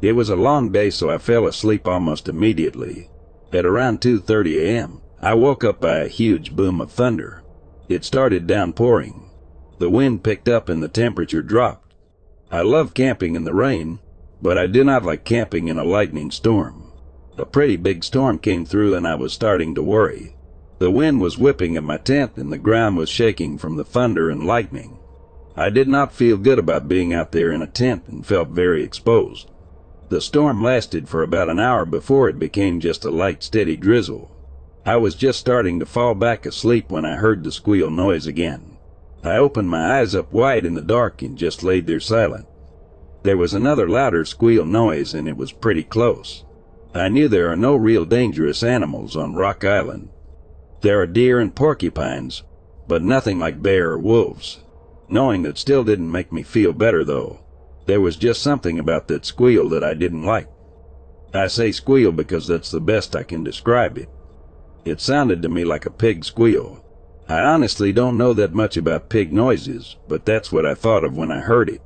It 0.02 0.12
was 0.12 0.28
a 0.28 0.37
long 0.37 0.71
day 0.71 0.90
so 0.90 1.09
I 1.09 1.16
fell 1.16 1.47
asleep 1.47 1.88
almost 1.88 2.28
immediately. 2.28 3.09
At 3.54 3.64
around 3.64 4.02
2.30 4.02 4.61
a.m., 4.61 5.00
I 5.23 5.33
woke 5.33 5.64
up 5.64 5.80
by 5.80 6.00
a 6.00 6.09
huge 6.09 6.54
boom 6.54 6.78
of 6.83 6.92
thunder. 6.92 7.42
It 7.88 8.04
started 8.04 8.47
downpouring. 8.47 9.30
The 9.78 9.88
wind 9.88 10.23
picked 10.23 10.49
up 10.49 10.69
and 10.69 10.82
the 10.82 10.88
temperature 10.88 11.43
dropped. 11.43 11.95
I 12.50 12.60
love 12.60 12.93
camping 12.93 13.34
in 13.34 13.45
the 13.45 13.54
rain, 13.54 13.99
but 14.43 14.58
I 14.58 14.67
do 14.67 14.84
not 14.84 15.06
like 15.06 15.25
camping 15.25 15.69
in 15.69 15.78
a 15.78 15.84
lightning 15.84 16.30
storm. 16.30 16.93
A 17.38 17.47
pretty 17.47 17.76
big 17.76 18.04
storm 18.04 18.38
came 18.38 18.67
through 18.67 18.95
and 18.95 19.08
I 19.08 19.15
was 19.15 19.32
starting 19.32 19.75
to 19.75 19.82
worry. 19.82 20.33
The 20.84 20.90
wind 20.90 21.23
was 21.23 21.38
whipping 21.38 21.78
at 21.78 21.82
my 21.82 21.97
tent 21.97 22.32
and 22.36 22.52
the 22.52 22.58
ground 22.58 22.99
was 22.99 23.08
shaking 23.08 23.56
from 23.56 23.76
the 23.76 23.86
thunder 23.86 24.28
and 24.28 24.44
lightning. 24.44 24.99
I 25.56 25.70
did 25.70 25.88
not 25.88 26.12
feel 26.12 26.36
good 26.36 26.58
about 26.58 26.88
being 26.88 27.14
out 27.14 27.32
there 27.32 27.50
in 27.50 27.62
a 27.62 27.66
tent 27.66 28.04
and 28.06 28.26
felt 28.26 28.50
very 28.50 28.84
exposed. 28.84 29.50
The 30.10 30.20
storm 30.20 30.62
lasted 30.62 31.08
for 31.08 31.23
about 31.23 31.49
an 31.49 31.58
hour 31.58 31.86
before 31.86 32.28
it 32.28 32.38
became 32.38 32.80
just 32.80 33.02
a 33.06 33.10
light, 33.10 33.42
steady 33.42 33.78
drizzle. 33.78 34.30
I 34.84 34.97
was 34.97 35.14
just 35.14 35.40
starting 35.40 35.80
to 35.80 35.86
fall 35.86 36.14
back 36.14 36.44
asleep 36.44 36.90
when 36.90 37.06
I 37.06 37.14
heard 37.14 37.44
the 37.44 37.50
squeal 37.50 37.88
noise 37.88 38.26
again. 38.26 38.76
I 39.23 39.38
opened 39.38 39.70
my 39.70 40.00
eyes 40.00 40.14
up 40.14 40.34
wide 40.34 40.66
in 40.66 40.75
the 40.75 40.82
dark 40.82 41.23
and 41.23 41.38
just 41.38 41.62
laid 41.62 41.86
there 41.86 41.99
silent. 41.99 42.44
There 43.23 43.38
was 43.38 43.54
another 43.54 43.88
louder 43.88 44.26
squeal 44.26 44.66
noise 44.66 45.14
and 45.14 45.28
it 45.28 45.38
was 45.38 45.50
pretty 45.50 45.82
close. 45.82 46.44
I 46.94 47.08
knew 47.08 47.26
there 47.26 47.50
are 47.50 47.56
no 47.56 47.75
real 47.75 48.04
dangerous 48.04 48.62
animals 48.62 49.16
on 49.16 49.34
Rock 49.34 49.64
Island, 49.64 50.10
there 50.84 51.00
are 51.00 51.06
deer 51.06 51.40
and 51.40 51.54
porcupines, 51.54 52.42
but 52.86 53.02
nothing 53.02 53.38
like 53.38 53.62
bear 53.62 53.92
or 53.92 53.99
wolves. 53.99 54.60
Knowing 55.08 55.42
that 55.42 55.56
still 55.56 55.82
didn't 55.82 56.12
make 56.12 56.30
me 56.30 56.42
feel 56.42 56.75
better, 56.75 57.02
though. 57.02 57.40
There 57.86 58.02
was 58.02 58.16
just 58.16 58.42
something 58.42 58.78
about 58.78 59.08
that 59.08 59.25
squeal 59.25 59.66
that 59.70 59.82
I 59.82 59.94
didn't 59.94 60.25
like. 60.25 60.49
I 61.32 61.47
say 61.47 61.73
squeal 61.73 62.12
because 62.12 62.47
that's 62.47 62.70
the 62.70 62.82
best 62.82 63.16
I 63.16 63.23
can 63.23 63.42
describe 63.42 63.97
it. 63.97 64.10
It 64.84 65.00
sounded 65.00 65.40
to 65.40 65.49
me 65.49 65.64
like 65.64 65.86
a 65.86 65.90
pig 65.90 66.23
squeal. 66.23 66.84
I 67.30 67.40
honestly 67.40 67.90
don't 67.90 68.18
know 68.18 68.34
that 68.34 68.52
much 68.52 68.76
about 68.76 69.08
pig 69.08 69.32
noises, 69.32 69.97
but 70.06 70.26
that's 70.26 70.52
what 70.52 70.66
I 70.66 70.75
thought 70.75 71.04
of 71.04 71.16
when 71.16 71.32
I 71.32 71.40
heard 71.40 71.70
it. 71.70 71.80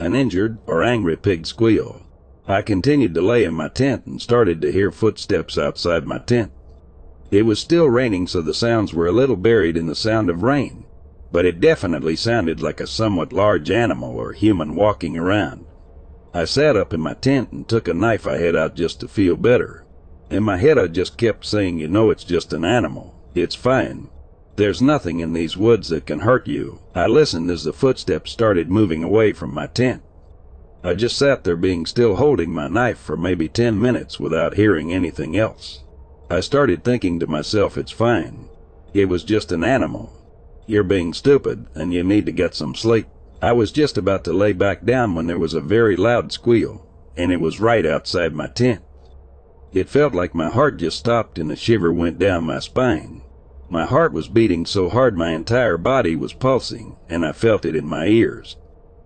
An 0.00 0.16
injured 0.16 0.58
or 0.66 0.82
angry 0.82 1.16
pig 1.16 1.46
squeal. 1.46 2.02
I 2.48 2.62
continued 2.62 3.14
to 3.14 3.22
lay 3.22 3.44
in 3.44 3.54
my 3.54 3.68
tent 3.68 4.04
and 4.04 4.20
started 4.20 4.60
to 4.62 4.72
hear 4.72 4.90
footsteps 4.90 5.56
outside 5.56 6.06
my 6.06 6.18
tent. 6.18 6.50
It 7.30 7.42
was 7.42 7.58
still 7.58 7.88
raining, 7.90 8.26
so 8.26 8.40
the 8.40 8.54
sounds 8.54 8.94
were 8.94 9.06
a 9.06 9.12
little 9.12 9.36
buried 9.36 9.76
in 9.76 9.86
the 9.86 9.94
sound 9.94 10.30
of 10.30 10.42
rain, 10.42 10.84
but 11.32 11.44
it 11.44 11.60
definitely 11.60 12.14
sounded 12.14 12.62
like 12.62 12.80
a 12.80 12.86
somewhat 12.86 13.32
large 13.32 13.70
animal 13.70 14.16
or 14.16 14.32
human 14.32 14.76
walking 14.76 15.16
around. 15.18 15.66
I 16.32 16.44
sat 16.44 16.76
up 16.76 16.94
in 16.94 17.00
my 17.00 17.14
tent 17.14 17.50
and 17.50 17.66
took 17.66 17.88
a 17.88 17.94
knife 17.94 18.26
I 18.26 18.36
had 18.36 18.54
out 18.54 18.76
just 18.76 19.00
to 19.00 19.08
feel 19.08 19.36
better. 19.36 19.84
In 20.30 20.42
my 20.42 20.56
head, 20.56 20.78
I 20.78 20.86
just 20.86 21.16
kept 21.16 21.44
saying, 21.44 21.78
You 21.78 21.88
know, 21.88 22.10
it's 22.10 22.24
just 22.24 22.52
an 22.52 22.64
animal. 22.64 23.14
It's 23.34 23.54
fine. 23.54 24.08
There's 24.56 24.80
nothing 24.80 25.20
in 25.20 25.32
these 25.32 25.56
woods 25.56 25.88
that 25.88 26.06
can 26.06 26.20
hurt 26.20 26.46
you. 26.46 26.80
I 26.94 27.06
listened 27.06 27.50
as 27.50 27.64
the 27.64 27.72
footsteps 27.72 28.30
started 28.30 28.70
moving 28.70 29.02
away 29.02 29.32
from 29.32 29.52
my 29.52 29.66
tent. 29.66 30.02
I 30.82 30.94
just 30.94 31.18
sat 31.18 31.44
there 31.44 31.56
being 31.56 31.86
still 31.86 32.16
holding 32.16 32.52
my 32.52 32.68
knife 32.68 32.98
for 32.98 33.16
maybe 33.16 33.48
ten 33.48 33.80
minutes 33.80 34.20
without 34.20 34.54
hearing 34.54 34.92
anything 34.92 35.36
else. 35.36 35.82
I 36.28 36.40
started 36.40 36.82
thinking 36.82 37.20
to 37.20 37.28
myself, 37.28 37.78
it's 37.78 37.92
fine. 37.92 38.48
It 38.92 39.08
was 39.08 39.22
just 39.22 39.52
an 39.52 39.62
animal. 39.62 40.12
You're 40.66 40.82
being 40.82 41.14
stupid, 41.14 41.66
and 41.74 41.94
you 41.94 42.02
need 42.02 42.26
to 42.26 42.32
get 42.32 42.52
some 42.52 42.74
sleep. 42.74 43.06
I 43.40 43.52
was 43.52 43.70
just 43.70 43.96
about 43.96 44.24
to 44.24 44.32
lay 44.32 44.52
back 44.52 44.84
down 44.84 45.14
when 45.14 45.28
there 45.28 45.38
was 45.38 45.54
a 45.54 45.60
very 45.60 45.94
loud 45.94 46.32
squeal, 46.32 46.84
and 47.16 47.30
it 47.30 47.40
was 47.40 47.60
right 47.60 47.86
outside 47.86 48.34
my 48.34 48.48
tent. 48.48 48.82
It 49.72 49.88
felt 49.88 50.14
like 50.14 50.34
my 50.34 50.48
heart 50.48 50.78
just 50.78 50.98
stopped 50.98 51.38
and 51.38 51.52
a 51.52 51.56
shiver 51.56 51.92
went 51.92 52.18
down 52.18 52.42
my 52.42 52.58
spine. 52.58 53.22
My 53.70 53.84
heart 53.84 54.12
was 54.12 54.26
beating 54.26 54.66
so 54.66 54.88
hard 54.88 55.16
my 55.16 55.30
entire 55.30 55.76
body 55.76 56.16
was 56.16 56.32
pulsing, 56.32 56.96
and 57.08 57.24
I 57.24 57.30
felt 57.30 57.64
it 57.64 57.76
in 57.76 57.86
my 57.86 58.06
ears. 58.06 58.56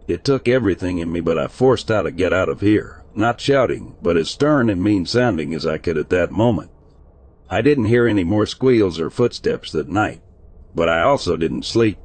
It 0.09 0.25
took 0.25 0.49
everything 0.49 0.99
in 0.99 1.13
me, 1.13 1.21
but 1.21 1.37
I 1.37 1.49
forced 1.49 1.91
out 1.91 2.03
to 2.03 2.13
get 2.13 2.33
out 2.33 2.49
of 2.49 2.63
here, 2.63 3.05
not 3.15 3.43
shouting, 3.43 3.97
but 4.01 4.17
as 4.17 4.31
stern 4.31 4.71
and 4.71 4.83
mean 4.83 5.05
sounding 5.05 5.53
as 5.53 5.67
I 5.67 5.77
could 5.77 5.99
at 5.99 6.09
that 6.09 6.31
moment. 6.31 6.71
I 7.53 7.63
didn't 7.63 7.87
hear 7.87 8.07
any 8.07 8.23
more 8.23 8.47
squeals 8.47 9.01
or 9.01 9.11
footsteps 9.11 9.73
that 9.73 9.89
night, 9.89 10.23
but 10.73 10.89
I 10.89 11.03
also 11.03 11.37
didn't 11.37 11.65
sleep. 11.65 11.99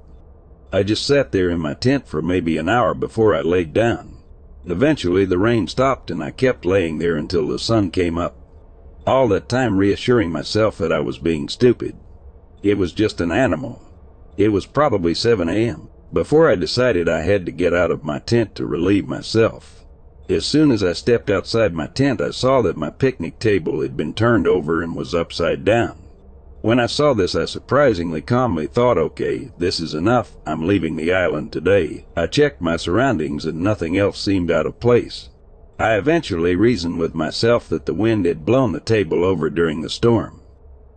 I 0.73 0.81
just 0.81 1.05
sat 1.05 1.31
there 1.31 1.51
in 1.51 1.59
my 1.59 1.75
tent 1.75 2.07
for 2.07 2.23
maybe 2.23 2.57
an 2.57 2.67
hour 2.67 2.95
before 2.95 3.35
I 3.35 3.41
laid 3.41 3.71
down. 3.71 4.17
Eventually 4.65 5.23
the 5.23 5.37
rain 5.37 5.67
stopped 5.67 6.09
and 6.09 6.23
I 6.23 6.31
kept 6.31 6.65
laying 6.65 6.97
there 6.97 7.15
until 7.15 7.47
the 7.47 7.59
sun 7.59 7.91
came 7.91 8.17
up. 8.17 8.35
All 9.05 9.27
that 9.27 9.47
time 9.47 9.77
reassuring 9.77 10.31
myself 10.31 10.79
that 10.79 10.91
I 10.91 10.99
was 10.99 11.19
being 11.19 11.47
stupid. 11.47 11.95
It 12.63 12.79
was 12.79 12.91
just 12.91 13.21
an 13.21 13.31
animal. 13.31 13.79
It 14.37 14.49
was 14.49 14.65
probably 14.65 15.13
7 15.13 15.47
a.m. 15.47 15.89
before 16.11 16.49
I 16.49 16.55
decided 16.55 17.07
I 17.07 17.21
had 17.21 17.45
to 17.45 17.51
get 17.51 17.71
out 17.71 17.91
of 17.91 18.03
my 18.03 18.17
tent 18.17 18.55
to 18.55 18.65
relieve 18.65 19.07
myself. 19.07 19.84
As 20.27 20.43
soon 20.43 20.71
as 20.71 20.83
I 20.83 20.93
stepped 20.93 21.29
outside 21.29 21.73
my 21.73 21.85
tent, 21.85 22.19
I 22.19 22.31
saw 22.31 22.63
that 22.63 22.77
my 22.77 22.89
picnic 22.89 23.37
table 23.37 23.81
had 23.81 23.95
been 23.95 24.13
turned 24.13 24.47
over 24.47 24.81
and 24.81 24.95
was 24.95 25.13
upside 25.13 25.63
down. 25.63 25.97
When 26.61 26.79
I 26.79 26.87
saw 26.87 27.13
this, 27.13 27.35
I 27.35 27.45
surprisingly 27.45 28.21
calmly 28.21 28.65
thought, 28.65 28.97
okay, 28.97 29.51
this 29.59 29.79
is 29.79 29.93
enough. 29.93 30.35
I'm 30.43 30.65
leaving 30.65 30.95
the 30.95 31.13
island 31.13 31.51
today. 31.51 32.07
I 32.17 32.25
checked 32.25 32.59
my 32.59 32.75
surroundings 32.75 33.45
and 33.45 33.61
nothing 33.61 33.99
else 33.99 34.19
seemed 34.19 34.49
out 34.49 34.65
of 34.65 34.79
place. 34.79 35.29
I 35.77 35.93
eventually 35.93 36.55
reasoned 36.55 36.97
with 36.97 37.13
myself 37.13 37.69
that 37.69 37.85
the 37.85 37.93
wind 37.93 38.25
had 38.25 38.47
blown 38.47 38.71
the 38.71 38.79
table 38.79 39.23
over 39.23 39.51
during 39.51 39.81
the 39.81 39.91
storm. 39.91 40.41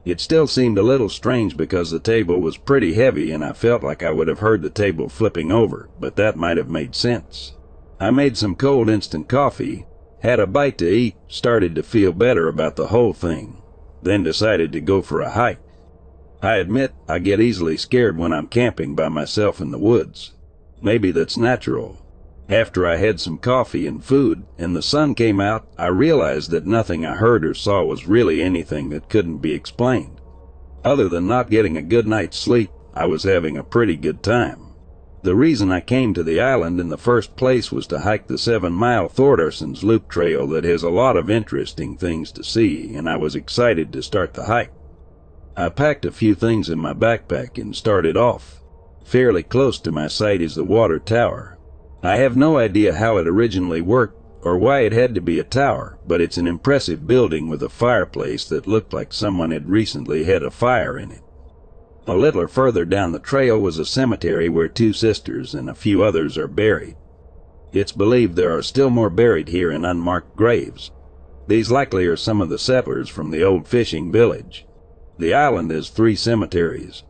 It 0.07 0.21
still 0.21 0.47
seemed 0.47 0.79
a 0.79 0.83
little 0.83 1.11
strange 1.11 1.55
because 1.55 1.91
the 1.91 1.99
table 1.99 2.41
was 2.41 2.57
pretty 2.57 2.95
heavy 2.95 3.31
and 3.31 3.45
I 3.45 3.53
felt 3.53 3.83
like 3.83 4.03
I 4.03 4.11
would 4.11 4.29
have 4.29 4.39
heard 4.39 4.63
the 4.63 4.71
table 4.71 5.11
flipping 5.11 5.53
over, 5.53 5.91
but 6.01 6.17
that 6.17 6.39
might 6.39 6.57
have 6.57 6.71
made 6.71 6.95
sense. 6.95 7.53
I 8.01 8.11
made 8.11 8.37
some 8.37 8.55
cold 8.55 8.89
instant 8.89 9.29
coffee, 9.29 9.87
had 10.21 10.41
a 10.41 10.47
bite 10.47 10.79
to 10.79 10.89
eat, 10.89 11.17
started 11.29 11.75
to 11.75 11.83
feel 11.83 12.13
better 12.13 12.49
about 12.49 12.77
the 12.77 12.89
whole 12.89 13.13
thing 13.13 13.63
then 14.03 14.23
decided 14.23 14.73
to 14.73 14.81
go 14.81 15.03
for 15.03 15.21
a 15.21 15.31
hike. 15.31 15.61
I 16.43 16.57
admit 16.57 16.95
I 17.09 17.19
get 17.19 17.41
easily 17.41 17.77
scared 17.77 18.17
when 18.17 18.33
I'm 18.33 18.47
camping 18.47 18.95
by 18.95 19.09
myself 19.09 19.61
in 19.61 19.71
the 19.71 19.79
woods. 19.79 20.35
Maybe 20.81 21.11
that's 21.11 21.37
natural. 21.37 22.05
After 22.49 22.87
I 22.87 22.97
had 22.97 23.21
some 23.21 23.39
coffee 23.39 23.87
and 23.87 24.03
food 24.03 24.45
and 24.57 24.75
the 24.75 24.83
sun 24.83 25.15
came 25.15 25.41
out, 25.41 25.69
I 25.77 25.89
realized 25.89 26.51
that 26.53 26.67
nothing 26.67 27.05
I 27.05 27.17
heard 27.17 27.45
or 27.45 27.55
saw 27.55 27.85
was 27.85 28.07
really 28.07 28.41
anything 28.41 28.89
that 28.91 29.11
couldn't 29.11 29.39
be 29.39 29.53
explained. 29.53 30.21
Other 30.85 31.09
than 31.09 31.27
not 31.27 31.51
getting 31.51 31.77
a 31.77 31.83
good 31.83 32.07
night's 32.07 32.39
sleep, 32.39 32.71
I 32.95 33.07
was 33.07 33.25
having 33.25 33.57
a 33.57 33.65
pretty 33.65 33.97
good 33.97 34.23
time. 34.23 34.68
The 35.23 35.35
reason 35.35 35.73
I 35.73 35.81
came 35.81 36.15
to 36.15 36.23
the 36.23 36.41
island 36.41 36.79
in 36.79 36.91
the 36.91 36.97
first 36.97 37.35
place 37.35 37.73
was 37.73 37.89
to 37.89 38.01
hike 38.01 38.29
the 38.29 38.39
seven 38.39 38.73
mile 38.73 39.09
Thordarson's 39.09 39.83
Loop 39.83 40.09
Trail 40.09 40.47
that 40.49 40.63
has 40.63 40.85
a 40.85 40.91
lot 40.91 41.17
of 41.17 41.29
interesting 41.29 41.97
things 41.97 42.31
to 42.33 42.45
see, 42.45 42.95
and 42.95 43.09
I 43.09 43.17
was 43.17 43.35
excited 43.35 43.93
to 43.93 44.03
start 44.03 44.35
the 44.35 44.45
hike. 44.45 44.73
I 45.57 45.71
packed 45.71 46.05
a 46.05 46.13
few 46.13 46.37
things 46.37 46.71
in 46.71 46.79
my 46.79 46.95
backpack 46.95 47.61
and 47.61 47.75
started 47.75 48.17
off. 48.17 48.63
Fairly 49.05 49.43
close 49.43 49.81
to 49.81 49.91
my 49.91 50.07
site 50.07 50.41
is 50.41 50.55
the 50.55 50.63
water 50.63 51.01
tower. 51.01 51.59
I 52.01 52.19
have 52.19 52.37
no 52.37 52.59
idea 52.59 52.95
how 52.95 53.17
it 53.17 53.27
originally 53.27 53.81
worked 53.81 54.23
or 54.43 54.57
why 54.57 54.81
it 54.81 54.93
had 54.93 55.17
to 55.17 55.21
be 55.21 55.41
a 55.41 55.45
tower, 55.45 55.99
but 56.07 56.21
it's 56.21 56.39
an 56.39 56.47
impressive 56.47 57.09
building 57.09 57.49
with 57.49 57.63
a 57.65 57.69
fireplace 57.69 58.45
that 58.45 58.69
looked 58.69 58.93
like 58.93 59.13
someone 59.13 59.51
had 59.51 59.69
recently 59.69 60.25
had 60.25 60.45
a 60.45 60.51
fire 60.51 60.97
in 60.97 61.11
it. 61.11 61.23
A 62.11 62.17
little 62.17 62.47
further 62.47 62.87
down 62.87 63.13
the 63.13 63.19
trail 63.19 63.59
was 63.59 63.79
a 63.79 63.85
cemetery 63.85 64.49
where 64.49 64.67
two 64.67 64.95
sisters 64.95 65.55
and 65.55 65.69
a 65.69 65.75
few 65.75 66.03
others 66.03 66.39
are 66.39 66.49
buried. 66.49 66.97
It's 67.75 67.93
believed 67.93 68.35
there 68.35 68.57
are 68.57 68.63
still 68.63 68.89
more 68.89 69.11
buried 69.11 69.49
here 69.49 69.71
in 69.71 69.85
unmarked 69.85 70.35
graves. 70.35 70.91
These 71.49 71.71
likely 71.71 72.07
are 72.07 72.17
some 72.17 72.41
of 72.41 72.49
the 72.49 72.57
settlers 72.57 73.11
from 73.11 73.31
the 73.31 73.43
old 73.43 73.69
fishing 73.69 74.11
village. 74.11 74.67
The 75.19 75.35
island 75.35 75.71
has 75.71 75.91
three 75.91 76.17
cemeteries. 76.17 77.03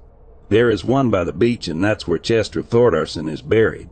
There 0.49 0.69
is 0.69 0.85
one 0.85 1.11
by 1.11 1.23
the 1.23 1.33
beach, 1.33 1.69
and 1.69 1.85
that's 1.85 2.09
where 2.09 2.19
Chester 2.19 2.61
Thordarson 2.61 3.31
is 3.31 3.41
buried. 3.41 3.91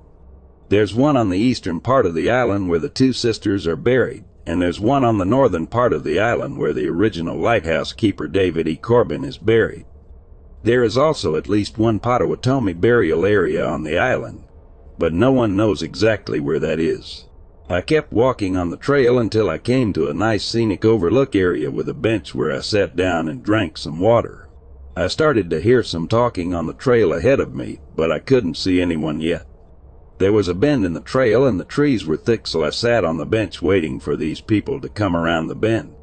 There's 0.71 0.93
one 0.93 1.17
on 1.17 1.31
the 1.31 1.39
eastern 1.39 1.79
part 1.79 2.07
of 2.07 2.17
the 2.17 2.31
island 2.31 2.69
where 2.69 2.81
the 2.81 2.89
two 2.89 3.13
sisters 3.13 3.65
are 3.69 3.77
buried, 3.77 4.25
and 4.45 4.61
there's 4.61 4.81
one 4.81 5.05
on 5.05 5.19
the 5.19 5.25
northern 5.25 5.69
part 5.69 5.93
of 5.93 6.03
the 6.03 6.19
island 6.19 6.59
where 6.59 6.73
the 6.73 6.89
original 6.89 7.37
lighthouse 7.37 7.93
keeper 7.93 8.27
David 8.27 8.67
E. 8.67 8.75
Corbin 8.75 9.25
is 9.25 9.39
buried. 9.39 9.87
There 10.63 10.83
is 10.83 10.99
also 10.99 11.37
at 11.37 11.49
least 11.49 11.79
one 11.79 12.01
Potawatomi 12.01 12.73
burial 12.73 13.25
area 13.25 13.65
on 13.65 13.83
the 13.83 13.99
island, 13.99 14.45
but 14.99 15.13
no 15.13 15.31
one 15.31 15.57
knows 15.57 15.83
exactly 15.83 16.41
where 16.41 16.59
that 16.59 16.81
is. 16.81 17.27
I 17.69 17.81
kept 17.81 18.13
walking 18.13 18.57
on 18.57 18.71
the 18.71 18.77
trail 18.77 19.19
until 19.19 19.51
I 19.51 19.59
came 19.59 19.93
to 19.95 20.09
a 20.09 20.15
nice 20.15 20.45
scenic 20.45 20.85
overlook 20.85 21.35
area 21.35 21.71
with 21.71 21.89
a 21.89 21.95
bench 21.95 22.35
where 22.35 22.53
I 22.53 22.61
sat 22.61 22.95
down 22.95 23.29
and 23.29 23.43
drank 23.43 23.77
some 23.77 23.99
water. 23.99 24.49
I 24.97 25.09
started 25.09 25.51
to 25.51 25.61
hear 25.61 25.83
some 25.83 26.09
talking 26.09 26.55
on 26.55 26.67
the 26.67 26.73
trail 26.73 27.13
ahead 27.13 27.41
of 27.41 27.55
me, 27.55 27.81
but 27.95 28.11
I 28.11 28.19
couldn't 28.19 28.57
see 28.57 28.81
anyone 28.81 29.21
yet. 29.21 29.47
There 30.19 30.33
was 30.33 30.49
a 30.49 30.55
bend 30.55 30.87
in 30.87 30.95
the 30.95 31.01
trail 31.01 31.45
and 31.45 31.61
the 31.61 31.65
trees 31.65 32.07
were 32.07 32.17
thick, 32.17 32.47
so 32.47 32.65
I 32.65 32.71
sat 32.71 33.05
on 33.05 33.19
the 33.19 33.27
bench 33.27 33.61
waiting 33.61 34.01
for 34.01 34.17
these 34.17 34.41
people 34.41 34.81
to 34.81 34.89
come 34.89 35.15
around 35.15 35.49
the 35.49 35.55
bend. 35.55 35.95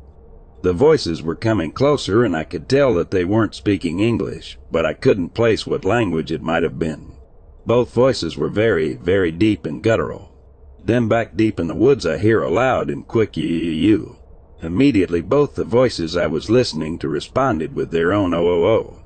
The 0.64 0.72
voices 0.72 1.22
were 1.22 1.36
coming 1.36 1.74
closer, 1.74 2.24
and 2.24 2.34
I 2.34 2.46
could 2.46 2.70
tell 2.70 2.94
that 2.94 3.12
they 3.12 3.26
weren't 3.26 3.54
speaking 3.54 4.00
English, 4.00 4.58
but 4.72 4.86
I 4.86 4.94
couldn't 4.94 5.34
place 5.34 5.68
what 5.68 5.84
language 5.84 6.32
it 6.32 6.42
might 6.42 6.64
have 6.64 6.80
been. 6.80 7.12
Both 7.66 7.94
voices 7.94 8.38
were 8.38 8.48
very, 8.48 8.94
very 8.94 9.30
deep 9.30 9.66
and 9.66 9.84
guttural. 9.84 10.32
Then 10.82 11.10
back 11.10 11.36
deep 11.36 11.60
in 11.60 11.68
the 11.68 11.76
woods 11.76 12.06
I 12.06 12.18
hear 12.18 12.42
a 12.42 12.50
loud 12.50 12.90
and 12.90 13.06
quick 13.06 13.36
you. 13.36 14.16
Immediately 14.62 15.20
both 15.20 15.56
the 15.56 15.66
voices 15.66 16.16
I 16.16 16.28
was 16.28 16.50
listening 16.50 16.98
to 17.00 17.10
responded 17.10 17.76
with 17.76 17.92
their 17.92 18.14
own 18.14 18.34
oh, 18.34 18.48
oh, 18.48 18.66
oh. 18.66 19.00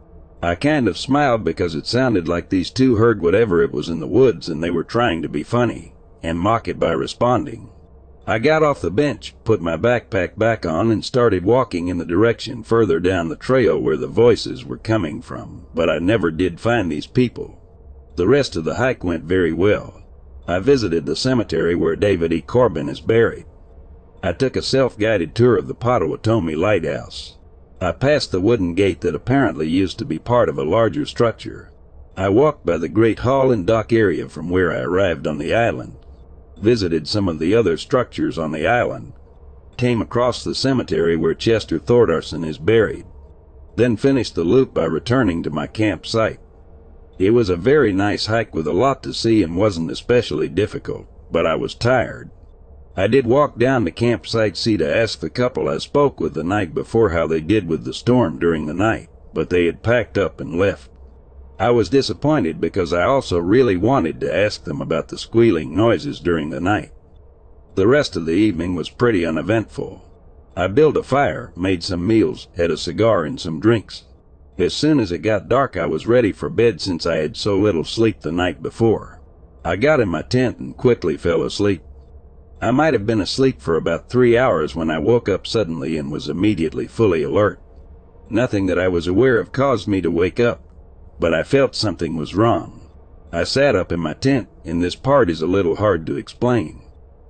I 0.44 0.54
kind 0.54 0.88
of 0.88 0.96
smiled 0.96 1.44
because 1.44 1.74
it 1.74 1.88
sounded 1.88 2.28
like 2.28 2.50
these 2.50 2.70
two 2.70 2.98
heard 2.98 3.20
whatever 3.20 3.64
it 3.64 3.72
was 3.72 3.90
in 3.90 4.00
the 4.00 4.06
woods 4.06 4.48
and 4.48 4.64
they 4.64 4.70
were 4.70 4.84
trying 4.84 5.24
to 5.24 5.30
be 5.30 5.42
funny 5.42 5.96
and 6.22 6.40
mock 6.40 6.68
it 6.68 6.80
by 6.80 6.92
responding. 6.92 7.72
I 8.30 8.40
got 8.40 8.62
off 8.62 8.82
the 8.82 8.92
bench, 8.92 9.34
put 9.46 9.62
my 9.62 9.78
backpack 9.78 10.38
back 10.38 10.66
on, 10.66 10.92
and 10.92 11.04
started 11.04 11.46
walking 11.46 11.88
in 11.88 11.98
the 11.98 12.04
direction 12.04 12.62
further 12.62 13.00
down 13.00 13.30
the 13.30 13.38
trail 13.38 13.80
where 13.80 13.96
the 13.96 14.08
voices 14.08 14.66
were 14.66 14.78
coming 14.78 15.22
from, 15.22 15.66
but 15.74 15.90
I 15.90 16.00
never 16.00 16.30
did 16.30 16.60
find 16.60 16.92
these 16.92 17.08
people. 17.08 17.58
The 18.18 18.28
rest 18.28 18.58
of 18.58 18.66
the 18.66 18.76
hike 18.76 19.02
went 19.02 19.24
very 19.24 19.54
well. 19.54 20.04
I 20.46 20.60
visited 20.60 21.06
the 21.06 21.16
cemetery 21.16 21.74
where 21.74 21.96
David 21.96 22.34
E. 22.34 22.42
Corbin 22.42 22.90
is 22.90 23.00
buried. 23.00 23.46
I 24.22 24.34
took 24.34 24.58
a 24.58 24.62
self-guided 24.62 25.34
tour 25.34 25.56
of 25.56 25.70
the 25.70 25.74
Potawatomi 25.74 26.56
Lighthouse. 26.56 27.38
I 27.80 27.94
passed 27.94 28.34
the 28.34 28.42
wooden 28.42 28.74
gate 28.74 29.00
that 29.02 29.16
apparently 29.16 29.70
used 29.70 30.00
to 30.00 30.06
be 30.06 30.20
part 30.20 30.50
of 30.50 30.58
a 30.58 30.66
larger 30.66 31.06
structure. 31.06 31.72
I 32.18 32.28
walked 32.28 32.66
by 32.66 32.78
the 32.78 32.90
great 32.90 33.20
hall 33.20 33.54
and 33.54 33.66
dock 33.66 33.94
area 33.94 34.28
from 34.28 34.50
where 34.50 34.74
I 34.74 34.80
arrived 34.80 35.28
on 35.28 35.38
the 35.38 35.56
island 35.56 35.96
visited 36.58 37.08
some 37.08 37.28
of 37.28 37.40
the 37.40 37.56
other 37.56 37.78
structures 37.78 38.38
on 38.38 38.52
the 38.52 38.68
island, 38.68 39.14
came 39.78 40.02
across 40.02 40.44
the 40.44 40.56
cemetery 40.56 41.16
where 41.16 41.34
Chester 41.34 41.80
Thordarson 41.80 42.46
is 42.46 42.58
buried, 42.58 43.06
then 43.76 43.96
finished 43.96 44.36
the 44.36 44.44
loop 44.44 44.74
by 44.74 44.86
returning 44.86 45.44
to 45.44 45.50
my 45.50 45.68
campsite. 45.68 46.40
It 47.20 47.32
was 47.32 47.50
a 47.50 47.56
very 47.56 47.94
nice 47.94 48.26
hike 48.26 48.54
with 48.54 48.68
a 48.68 48.74
lot 48.74 49.04
to 49.04 49.14
see 49.14 49.44
and 49.44 49.56
wasn't 49.56 49.92
especially 49.92 50.50
difficult, 50.50 51.08
but 51.32 51.46
I 51.46 51.56
was 51.56 51.74
tired. 51.74 52.32
I 52.96 53.06
did 53.06 53.28
walk 53.28 53.60
down 53.60 53.86
to 53.86 53.92
campsite 53.92 54.58
C 54.58 54.76
to 54.78 54.96
ask 54.96 55.20
the 55.20 55.30
couple 55.30 55.70
I 55.70 55.78
spoke 55.78 56.20
with 56.20 56.34
the 56.34 56.44
night 56.44 56.74
before 56.74 57.10
how 57.10 57.28
they 57.28 57.42
did 57.42 57.68
with 57.68 57.86
the 57.86 57.94
storm 57.94 58.40
during 58.40 58.66
the 58.66 58.74
night, 58.74 59.10
but 59.34 59.52
they 59.52 59.66
had 59.66 59.84
packed 59.84 60.18
up 60.18 60.42
and 60.42 60.58
left. 60.58 60.90
I 61.60 61.72
was 61.72 61.90
disappointed 61.90 62.62
because 62.62 62.94
I 62.94 63.04
also 63.04 63.40
really 63.40 63.78
wanted 63.78 64.20
to 64.22 64.36
ask 64.36 64.64
them 64.64 64.80
about 64.80 65.08
the 65.08 65.18
squealing 65.18 65.76
noises 65.76 66.20
during 66.20 66.52
the 66.52 66.62
night. 66.62 66.92
The 67.74 67.88
rest 67.88 68.16
of 68.16 68.28
the 68.28 68.34
evening 68.34 68.76
was 68.76 68.90
pretty 68.90 69.26
uneventful. 69.26 70.04
I 70.56 70.68
built 70.68 70.98
a 70.98 71.04
fire, 71.04 71.54
made 71.56 71.84
some 71.84 72.06
meals, 72.06 72.48
had 72.56 72.70
a 72.70 72.78
cigar 72.78 73.26
and 73.26 73.40
some 73.40 73.60
drinks. 73.60 74.04
As 74.60 74.74
soon 74.74 75.00
as 75.00 75.12
it 75.12 75.20
got 75.20 75.50
dark, 75.50 75.78
I 75.78 75.88
was 75.88 76.08
ready 76.08 76.32
for 76.32 76.50
bed 76.50 76.80
since 76.80 77.08
I 77.08 77.18
had 77.18 77.36
so 77.36 77.58
little 77.58 77.84
sleep 77.84 78.22
the 78.22 78.32
night 78.32 78.62
before. 78.62 79.20
I 79.66 79.78
got 79.78 80.00
in 80.00 80.10
my 80.10 80.22
tent 80.22 80.60
and 80.60 80.78
quickly 80.78 81.18
fell 81.18 81.42
asleep. 81.44 81.82
I 82.62 82.70
might 82.70 82.94
have 82.94 83.06
been 83.06 83.22
asleep 83.22 83.62
for 83.62 83.76
about 83.76 84.10
three 84.10 84.38
hours 84.38 84.76
when 84.76 84.90
I 84.92 85.00
woke 85.00 85.28
up 85.28 85.46
suddenly 85.46 85.98
and 85.98 86.12
was 86.12 86.30
immediately 86.30 86.88
fully 86.88 87.24
alert. 87.24 87.60
Nothing 88.30 88.68
that 88.68 88.80
I 88.80 88.88
was 88.88 89.08
aware 89.08 89.40
of 89.40 89.52
caused 89.52 89.88
me 89.88 90.02
to 90.02 90.12
wake 90.12 90.40
up 90.40 90.67
but 91.20 91.34
I 91.34 91.44
felt 91.44 91.76
something 91.76 92.16
was 92.16 92.36
wrong. 92.36 92.90
I 93.32 93.44
sat 93.44 93.76
up 93.76 93.92
in 93.92 94.00
my 94.00 94.14
tent, 94.14 94.48
and 94.64 94.82
this 94.82 94.96
part 94.96 95.30
is 95.30 95.42
a 95.42 95.48
little 95.48 95.76
hard 95.76 96.06
to 96.08 96.16
explain. 96.16 96.82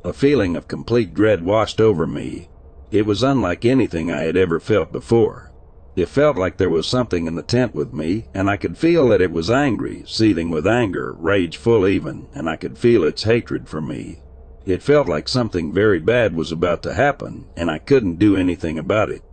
A 0.04 0.14
feeling 0.14 0.56
of 0.56 0.68
complete 0.68 1.14
dread 1.14 1.44
washed 1.44 1.82
over 1.82 2.06
me. 2.06 2.50
It 2.92 3.06
was 3.06 3.24
unlike 3.24 3.66
anything 3.66 4.12
I 4.12 4.22
had 4.22 4.38
ever 4.38 4.60
felt 4.60 4.92
before. 4.92 5.52
It 5.96 6.08
felt 6.08 6.38
like 6.38 6.58
there 6.58 6.70
was 6.70 6.86
something 6.86 7.26
in 7.26 7.34
the 7.34 7.42
tent 7.42 7.74
with 7.74 7.92
me, 7.92 8.28
and 8.34 8.50
I 8.50 8.58
could 8.58 8.78
feel 8.78 9.08
that 9.10 9.22
it 9.22 9.32
was 9.32 9.50
angry, 9.50 10.04
seething 10.06 10.52
with 10.52 10.68
anger, 10.68 11.16
rageful 11.18 11.88
even, 11.88 12.28
and 12.36 12.48
I 12.48 12.56
could 12.56 12.78
feel 12.78 13.04
its 13.04 13.24
hatred 13.24 13.68
for 13.68 13.82
me. 13.82 14.22
It 14.64 14.84
felt 14.84 15.08
like 15.08 15.28
something 15.28 15.74
very 15.74 16.00
bad 16.00 16.36
was 16.36 16.52
about 16.52 16.84
to 16.84 16.94
happen, 16.94 17.46
and 17.58 17.72
I 17.72 17.80
couldn't 17.80 18.20
do 18.20 18.36
anything 18.36 18.78
about 18.78 19.10
it. 19.10 19.24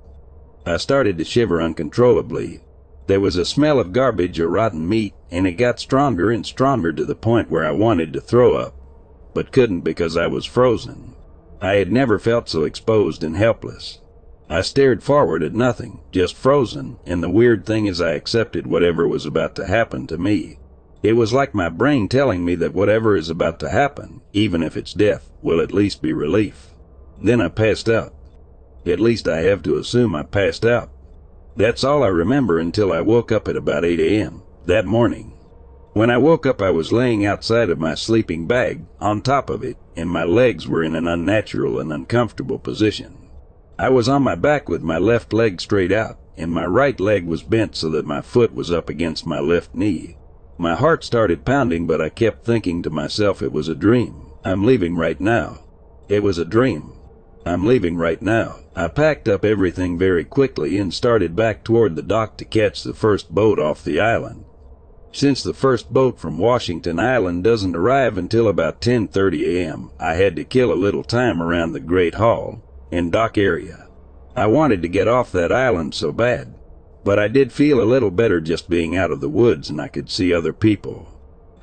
I 0.65 0.79
started 0.79 1.19
to 1.19 1.25
shiver 1.25 1.61
uncontrollably, 1.61 2.64
there 3.07 3.21
was 3.21 3.37
a 3.37 3.45
smell 3.45 3.79
of 3.79 3.93
garbage 3.93 4.41
or 4.41 4.49
rotten 4.49 4.89
meat, 4.89 5.15
and 5.31 5.47
it 5.47 5.53
got 5.53 5.79
stronger 5.79 6.31
and 6.31 6.47
stronger 6.47 6.93
to 6.93 7.05
the 7.05 7.15
point 7.15 7.51
where 7.51 7.65
I 7.65 7.73
wanted 7.73 8.13
to 8.15 8.21
throw 8.21 8.55
up, 8.55 8.75
but 9.35 9.53
couldn't 9.53 9.81
because 9.81 10.17
I 10.17 10.27
was 10.27 10.45
frozen. 10.45 11.15
I 11.61 11.75
had 11.75 11.93
never 11.93 12.19
felt 12.19 12.49
so 12.49 12.65
exposed 12.65 13.23
and 13.23 13.37
helpless. 13.37 14.01
I 14.49 14.61
stared 14.61 15.03
forward 15.03 15.43
at 15.43 15.55
nothing, 15.55 16.01
just 16.13 16.35
frozen, 16.35 16.99
and 17.07 17.23
the 17.23 17.31
weird 17.31 17.65
thing 17.65 17.87
is 17.87 18.01
I 18.01 18.13
accepted 18.13 18.67
whatever 18.67 19.09
was 19.09 19.27
about 19.27 19.55
to 19.57 19.67
happen 19.67 20.07
to 20.09 20.19
me. 20.19 20.59
It 21.03 21.15
was 21.15 21.33
like 21.33 21.55
my 21.55 21.69
brain 21.69 22.09
telling 22.09 22.45
me 22.45 22.55
that 22.57 22.73
whatever 22.73 23.17
is 23.17 23.29
about 23.29 23.59
to 23.61 23.69
happen, 23.69 24.23
even 24.33 24.63
if 24.63 24.77
it's 24.77 24.95
death, 24.95 25.31
will 25.43 25.61
at 25.61 25.73
least 25.73 26.01
be 26.01 26.13
relief. 26.13 26.71
Then 27.23 27.41
I 27.41 27.49
passed 27.49 27.89
out. 27.89 28.15
At 28.87 29.01
least 29.01 29.29
I 29.29 29.41
have 29.41 29.63
to 29.65 29.77
assume 29.77 30.15
I 30.15 30.23
passed 30.23 30.65
out. 30.65 30.91
That's 31.57 31.85
all 31.85 32.03
I 32.03 32.09
remember 32.09 32.59
until 32.59 32.93
I 32.93 33.01
woke 33.01 33.31
up 33.31 33.47
at 33.47 33.57
about 33.57 33.85
8 33.85 34.01
a.m. 34.01 34.43
that 34.67 34.87
morning. 34.87 35.35
When 35.93 36.11
I 36.11 36.19
woke 36.19 36.47
up, 36.47 36.61
I 36.61 36.71
was 36.71 36.91
laying 36.91 37.25
outside 37.25 37.71
of 37.71 37.79
my 37.79 37.95
sleeping 37.95 38.49
bag, 38.49 38.85
on 39.01 39.23
top 39.23 39.49
of 39.49 39.63
it, 39.63 39.77
and 39.97 40.11
my 40.11 40.25
legs 40.25 40.67
were 40.67 40.83
in 40.83 40.97
an 40.97 41.07
unnatural 41.07 41.79
and 41.79 41.93
uncomfortable 41.93 42.59
position. 42.59 43.29
I 43.79 43.91
was 43.91 44.09
on 44.09 44.23
my 44.23 44.35
back 44.35 44.69
with 44.69 44.83
my 44.83 44.99
left 44.99 45.33
leg 45.33 45.61
straight 45.61 45.93
out, 45.93 46.19
and 46.37 46.51
my 46.51 46.67
right 46.67 46.99
leg 46.99 47.25
was 47.25 47.45
bent 47.45 47.77
so 47.77 47.89
that 47.91 48.05
my 48.05 48.21
foot 48.21 48.53
was 48.53 48.73
up 48.73 48.89
against 48.89 49.25
my 49.25 49.39
left 49.39 49.77
knee. 49.77 50.17
My 50.59 50.75
heart 50.75 51.05
started 51.05 51.45
pounding, 51.45 51.87
but 51.87 52.01
I 52.01 52.09
kept 52.09 52.45
thinking 52.45 52.83
to 52.83 52.91
myself 52.91 53.43
it 53.43 53.53
was 53.53 53.69
a 53.69 53.77
dream. 53.77 54.27
I'm 54.45 54.65
leaving 54.65 54.97
right 54.97 55.21
now. 55.21 55.61
It 56.09 56.25
was 56.25 56.39
a 56.39 56.45
dream. 56.45 56.95
I'm 57.47 57.67
leaving 57.67 57.97
right 57.97 58.21
now. 58.23 58.61
I 58.75 58.89
packed 58.89 59.29
up 59.29 59.45
everything 59.45 59.99
very 59.99 60.25
quickly 60.25 60.79
and 60.79 60.93
started 60.93 61.37
back 61.37 61.63
toward 61.63 61.95
the 61.95 62.03
dock 62.03 62.37
to 62.39 62.45
catch 62.45 62.83
the 62.83 62.95
first 62.95 63.35
boat 63.35 63.59
off 63.59 63.85
the 63.85 64.01
island. 64.01 64.45
Since 65.13 65.43
the 65.43 65.55
first 65.55 65.93
boat 65.93 66.19
from 66.19 66.39
Washington 66.39 66.99
Island 66.99 67.45
doesn't 67.45 67.77
arrive 67.77 68.19
until 68.19 68.49
about 68.49 68.81
10:30 68.81 69.45
a.m., 69.47 69.91
I 70.01 70.15
had 70.15 70.35
to 70.37 70.45
kill 70.45 70.73
a 70.73 70.75
little 70.75 71.05
time 71.05 71.41
around 71.41 71.73
the 71.73 71.81
Great 71.81 72.15
Hall 72.15 72.63
and 72.91 73.13
dock 73.13 73.39
area. 73.39 73.87
I 74.35 74.47
wanted 74.47 74.83
to 74.83 74.89
get 74.89 75.07
off 75.07 75.31
that 75.31 75.53
island 75.53 75.95
so 75.95 76.11
bad, 76.11 76.55
but 77.05 77.19
I 77.21 77.29
did 77.29 77.53
feel 77.53 77.81
a 77.81 77.85
little 77.85 78.11
better 78.11 78.41
just 78.41 78.69
being 78.69 78.97
out 78.97 79.13
of 79.13 79.21
the 79.21 79.29
woods 79.29 79.71
and 79.71 79.81
I 79.81 79.87
could 79.87 80.11
see 80.11 80.35
other 80.35 80.53
people. 80.53 81.14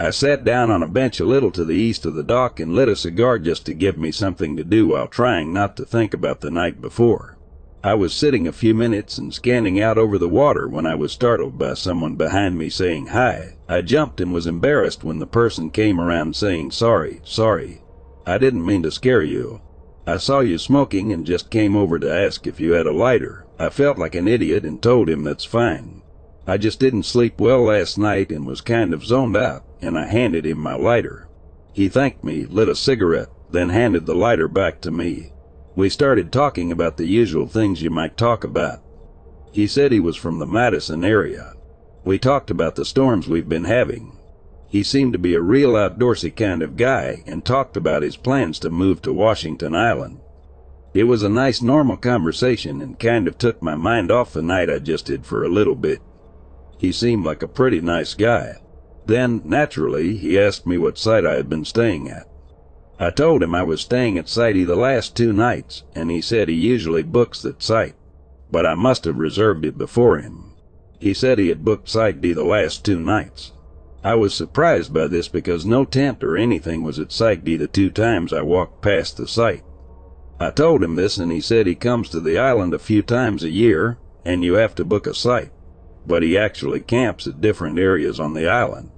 I 0.03 0.09
sat 0.09 0.43
down 0.43 0.71
on 0.71 0.81
a 0.81 0.87
bench 0.87 1.19
a 1.19 1.25
little 1.25 1.51
to 1.51 1.63
the 1.63 1.75
east 1.75 2.07
of 2.07 2.15
the 2.15 2.23
dock 2.23 2.59
and 2.59 2.73
lit 2.73 2.89
a 2.89 2.95
cigar 2.95 3.37
just 3.37 3.67
to 3.67 3.75
give 3.75 3.99
me 3.99 4.11
something 4.11 4.57
to 4.57 4.63
do 4.63 4.87
while 4.87 5.07
trying 5.07 5.53
not 5.53 5.77
to 5.77 5.85
think 5.85 6.15
about 6.15 6.41
the 6.41 6.49
night 6.49 6.81
before. 6.81 7.37
I 7.83 7.93
was 7.93 8.11
sitting 8.11 8.47
a 8.47 8.51
few 8.51 8.73
minutes 8.73 9.19
and 9.19 9.31
scanning 9.31 9.79
out 9.79 9.99
over 9.99 10.17
the 10.17 10.27
water 10.27 10.67
when 10.67 10.87
I 10.87 10.95
was 10.95 11.11
startled 11.11 11.59
by 11.59 11.75
someone 11.75 12.15
behind 12.15 12.57
me 12.57 12.67
saying 12.67 13.07
hi. 13.07 13.57
I 13.69 13.81
jumped 13.81 14.19
and 14.19 14.33
was 14.33 14.47
embarrassed 14.47 15.03
when 15.03 15.19
the 15.19 15.27
person 15.27 15.69
came 15.69 16.01
around 16.01 16.35
saying 16.35 16.71
sorry, 16.71 17.21
sorry. 17.23 17.83
I 18.25 18.39
didn't 18.39 18.65
mean 18.65 18.81
to 18.81 18.89
scare 18.89 19.21
you. 19.21 19.61
I 20.07 20.17
saw 20.17 20.39
you 20.39 20.57
smoking 20.57 21.13
and 21.13 21.27
just 21.27 21.51
came 21.51 21.75
over 21.75 21.99
to 21.99 22.11
ask 22.11 22.47
if 22.47 22.59
you 22.59 22.71
had 22.71 22.87
a 22.87 22.91
lighter. 22.91 23.45
I 23.59 23.69
felt 23.69 23.99
like 23.99 24.15
an 24.15 24.27
idiot 24.27 24.65
and 24.65 24.81
told 24.81 25.11
him 25.11 25.23
that's 25.23 25.45
fine. 25.45 26.01
I 26.47 26.57
just 26.57 26.79
didn't 26.79 27.03
sleep 27.03 27.39
well 27.39 27.65
last 27.65 27.99
night 27.99 28.31
and 28.31 28.47
was 28.47 28.61
kind 28.61 28.95
of 28.95 29.05
zoned 29.05 29.37
out, 29.37 29.63
and 29.81 29.97
I 29.97 30.05
handed 30.05 30.45
him 30.45 30.59
my 30.59 30.75
lighter. 30.75 31.27
He 31.73 31.89
thanked 31.89 32.23
me, 32.23 32.45
lit 32.45 32.69
a 32.69 32.75
cigarette, 32.75 33.29
then 33.51 33.69
handed 33.69 34.05
the 34.05 34.15
lighter 34.15 34.47
back 34.47 34.81
to 34.81 34.91
me. 34.91 35.33
We 35.75 35.89
started 35.89 36.31
talking 36.31 36.71
about 36.71 36.97
the 36.97 37.07
usual 37.07 37.47
things 37.47 37.81
you 37.81 37.89
might 37.89 38.17
talk 38.17 38.43
about. 38.43 38.79
He 39.51 39.67
said 39.67 39.91
he 39.91 39.99
was 39.99 40.15
from 40.15 40.39
the 40.39 40.45
Madison 40.45 41.03
area. 41.03 41.53
We 42.03 42.19
talked 42.19 42.49
about 42.49 42.75
the 42.75 42.85
storms 42.85 43.27
we've 43.27 43.49
been 43.49 43.65
having. 43.65 44.17
He 44.67 44.83
seemed 44.83 45.13
to 45.13 45.19
be 45.19 45.35
a 45.35 45.41
real 45.41 45.73
outdoorsy 45.73 46.35
kind 46.35 46.61
of 46.61 46.77
guy 46.77 47.23
and 47.27 47.43
talked 47.43 47.75
about 47.75 48.03
his 48.03 48.15
plans 48.15 48.57
to 48.59 48.69
move 48.69 49.01
to 49.01 49.13
Washington 49.13 49.75
Island. 49.75 50.19
It 50.93 51.03
was 51.03 51.23
a 51.23 51.29
nice 51.29 51.61
normal 51.61 51.97
conversation 51.97 52.81
and 52.81 52.99
kind 52.99 53.27
of 53.27 53.37
took 53.37 53.61
my 53.61 53.75
mind 53.75 54.11
off 54.11 54.33
the 54.33 54.41
night 54.41 54.69
I 54.69 54.79
just 54.79 55.05
did 55.05 55.25
for 55.25 55.43
a 55.43 55.49
little 55.49 55.75
bit. 55.75 56.01
He 56.77 56.91
seemed 56.91 57.25
like 57.25 57.43
a 57.43 57.47
pretty 57.47 57.81
nice 57.81 58.13
guy. 58.13 58.55
Then, 59.05 59.41
naturally, 59.45 60.15
he 60.15 60.39
asked 60.39 60.67
me 60.67 60.77
what 60.77 60.97
site 60.97 61.25
I 61.25 61.35
had 61.35 61.49
been 61.49 61.65
staying 61.65 62.09
at. 62.09 62.27
I 62.99 63.09
told 63.09 63.41
him 63.41 63.55
I 63.55 63.63
was 63.63 63.81
staying 63.81 64.17
at 64.17 64.29
Sidey 64.29 64.63
the 64.63 64.75
last 64.75 65.15
two 65.15 65.33
nights, 65.33 65.83
and 65.95 66.11
he 66.11 66.21
said 66.21 66.49
he 66.49 66.55
usually 66.55 67.01
books 67.01 67.41
that 67.41 67.63
site, 67.63 67.95
but 68.51 68.65
I 68.65 68.75
must 68.75 69.05
have 69.05 69.17
reserved 69.17 69.65
it 69.65 69.77
before 69.77 70.19
him. 70.19 70.53
He 70.99 71.15
said 71.15 71.39
he 71.39 71.49
had 71.49 71.65
booked 71.65 71.89
Site 71.89 72.21
D 72.21 72.31
the 72.31 72.43
last 72.43 72.85
two 72.85 72.99
nights. 72.99 73.53
I 74.03 74.13
was 74.13 74.35
surprised 74.35 74.93
by 74.93 75.07
this 75.07 75.27
because 75.27 75.65
no 75.65 75.83
tent 75.83 76.23
or 76.23 76.37
anything 76.37 76.83
was 76.83 76.99
at 76.99 77.11
Site 77.11 77.43
D 77.43 77.55
the 77.55 77.67
two 77.67 77.89
times 77.89 78.31
I 78.31 78.43
walked 78.43 78.83
past 78.83 79.17
the 79.17 79.27
site. 79.27 79.63
I 80.39 80.51
told 80.51 80.83
him 80.83 80.95
this 80.95 81.17
and 81.17 81.31
he 81.31 81.41
said 81.41 81.65
he 81.65 81.75
comes 81.75 82.09
to 82.09 82.19
the 82.19 82.37
island 82.37 82.73
a 82.73 82.79
few 82.79 83.01
times 83.01 83.43
a 83.43 83.49
year 83.49 83.97
and 84.23 84.43
you 84.43 84.53
have 84.53 84.75
to 84.75 84.85
book 84.85 85.07
a 85.07 85.15
site, 85.15 85.51
but 86.05 86.23
he 86.23 86.37
actually 86.37 86.79
camps 86.79 87.27
at 87.27 87.41
different 87.41 87.77
areas 87.77 88.19
on 88.19 88.33
the 88.33 88.47
island. 88.47 88.89